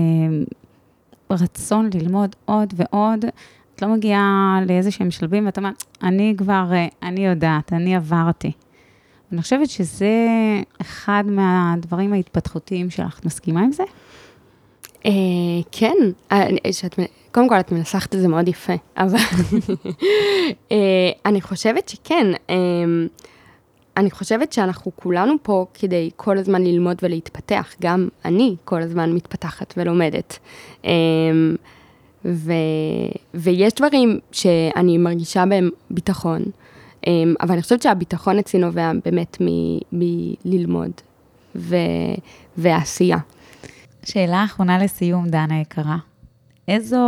[1.29, 3.25] רצון ללמוד עוד ועוד.
[3.75, 8.51] את לא מגיעה לאיזה שהם שלבים, ואת אומרת, אני כבר, אה, אני יודעת, אני עברתי.
[9.31, 10.27] אני חושבת שזה
[10.81, 13.19] אחד מהדברים ההתפתחותיים שלך.
[13.19, 13.83] את מסכימה עם זה?
[15.05, 15.11] אה,
[15.71, 15.95] כן,
[16.31, 16.47] אה,
[17.31, 19.19] קודם כל את מנסחת את זה מאוד יפה, אבל
[21.25, 22.27] אני חושבת שכן.
[23.97, 29.73] אני חושבת שאנחנו כולנו פה כדי כל הזמן ללמוד ולהתפתח, גם אני כל הזמן מתפתחת
[29.77, 30.39] ולומדת.
[32.25, 32.53] ו,
[33.33, 36.41] ויש דברים שאני מרגישה בהם ביטחון,
[37.07, 39.37] אמ, אבל אני חושבת שהביטחון אצלי נובע באמת
[39.91, 40.91] מללמוד
[41.55, 41.75] ו,
[42.57, 43.17] ועשייה.
[44.05, 45.97] שאלה אחרונה לסיום, דנה יקרה.
[46.67, 46.99] איזו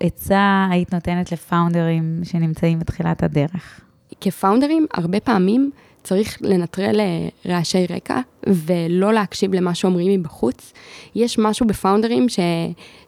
[0.00, 3.80] עצה היית נותנת לפאונדרים שנמצאים בתחילת הדרך?
[4.20, 5.70] כפאונדרים, הרבה פעמים
[6.02, 10.72] צריך לנטרל אה, רעשי רקע ולא להקשיב למה שאומרים מבחוץ.
[11.14, 12.38] יש משהו בפאונדרים ש,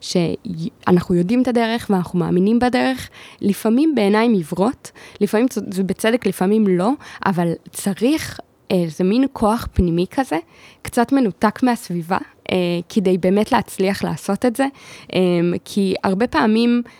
[0.00, 4.90] שאנחנו יודעים את הדרך ואנחנו מאמינים בדרך, לפעמים בעיניים עיוורות,
[5.20, 6.90] לפעמים זה בצדק, לפעמים לא,
[7.26, 8.40] אבל צריך
[8.70, 10.38] איזה מין כוח פנימי כזה,
[10.82, 12.18] קצת מנותק מהסביבה,
[12.50, 12.56] אה,
[12.88, 14.66] כדי באמת להצליח לעשות את זה,
[15.14, 15.20] אה,
[15.64, 16.92] כי הרבה פעמים אה,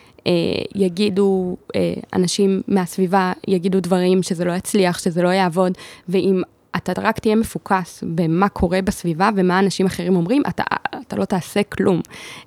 [0.74, 5.72] יגידו, אה, אנשים מהסביבה יגידו דברים שזה לא יצליח, שזה לא יעבוד,
[6.08, 6.42] ואם
[6.76, 10.62] אתה רק תהיה מפוקס במה קורה בסביבה ומה אנשים אחרים אומרים, אתה,
[11.00, 12.00] אתה לא תעשה כלום.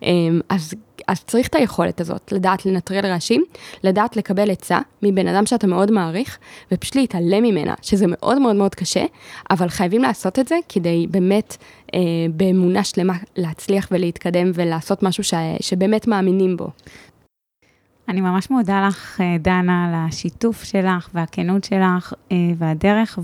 [0.03, 0.09] אה,
[0.49, 0.73] אז,
[1.07, 3.43] אז צריך את היכולת הזאת, לדעת לנטרל רעשים,
[3.83, 6.37] לדעת לקבל עצה מבן אדם שאתה מאוד מעריך,
[6.71, 9.05] ופשוט להתעלם ממנה, שזה מאוד מאוד מאוד קשה,
[9.51, 11.57] אבל חייבים לעשות את זה כדי באמת,
[11.93, 11.99] אה,
[12.33, 16.67] באמונה שלמה, להצליח ולהתקדם ולעשות משהו ש, שבאמת מאמינים בו.
[18.09, 23.19] אני ממש מודה לך, אה, דנה, על השיתוף שלך והכנות שלך אה, והדרך,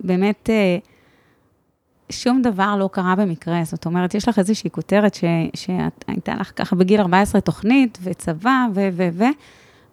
[0.00, 0.78] ובאמת, אה,
[2.10, 3.64] שום דבר לא קרה במקרה.
[3.64, 5.14] זאת אומרת, יש לך איזושהי כותרת
[5.54, 8.88] שהייתה לך ככה בגיל 14 תוכנית וצבא ו...
[8.92, 9.08] ו...
[9.12, 9.24] ו...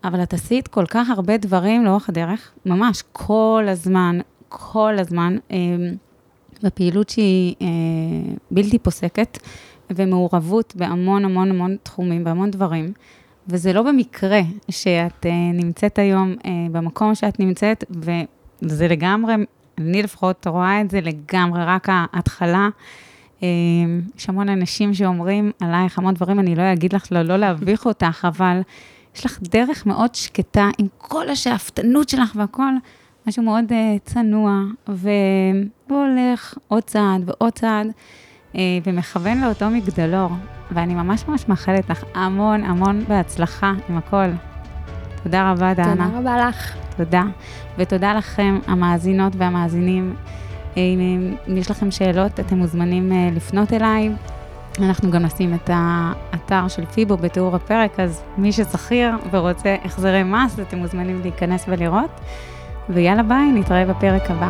[0.04, 4.20] אבל את עשית כל כך הרבה דברים לאורך הדרך, ממש כל הזמן,
[4.50, 5.38] כל הזמן,
[6.64, 7.56] בפעילות שהיא
[8.52, 9.38] בלתי פוסקת,
[9.90, 12.94] ומעורבות בהמון המון המון תחומים, בהמון דברים.
[13.48, 16.36] וזה לא במקרה שאת נמצאת היום
[16.72, 17.84] במקום שאת נמצאת,
[18.62, 19.34] וזה לגמרי,
[19.78, 22.70] אני לפחות רואה את זה לגמרי, רק ההתחלה.
[24.18, 28.28] יש המון אנשים שאומרים עלייך המון דברים, אני לא אגיד לך לא, לא להביך אותך,
[28.28, 28.62] אבל
[29.16, 32.74] יש לך דרך מאוד שקטה, עם כל השאפתנות שלך והכול,
[33.28, 33.66] משהו מאוד
[34.06, 35.18] צנוע, והוא
[35.88, 37.88] הולך עוד צעד ועוד צעד,
[38.84, 40.30] ומכוון לאותו מגדלור.
[40.72, 44.30] ואני ממש ממש מאחלת לך המון המון בהצלחה עם הכל.
[45.24, 45.94] תודה רבה, דנה.
[45.94, 46.76] תודה רבה לך.
[46.98, 47.24] תודה.
[47.78, 50.16] ותודה לכם, המאזינות והמאזינים.
[50.78, 51.00] אם,
[51.48, 54.12] אם יש לכם שאלות, אתם מוזמנים uh, לפנות אליי.
[54.80, 60.60] אנחנו גם נשים את האתר של פיבו בתיאור הפרק, אז מי ששכיר ורוצה החזרי מס,
[60.60, 62.20] אתם מוזמנים להיכנס ולראות.
[62.90, 64.50] ויאללה ביי, נתראה בפרק הבא.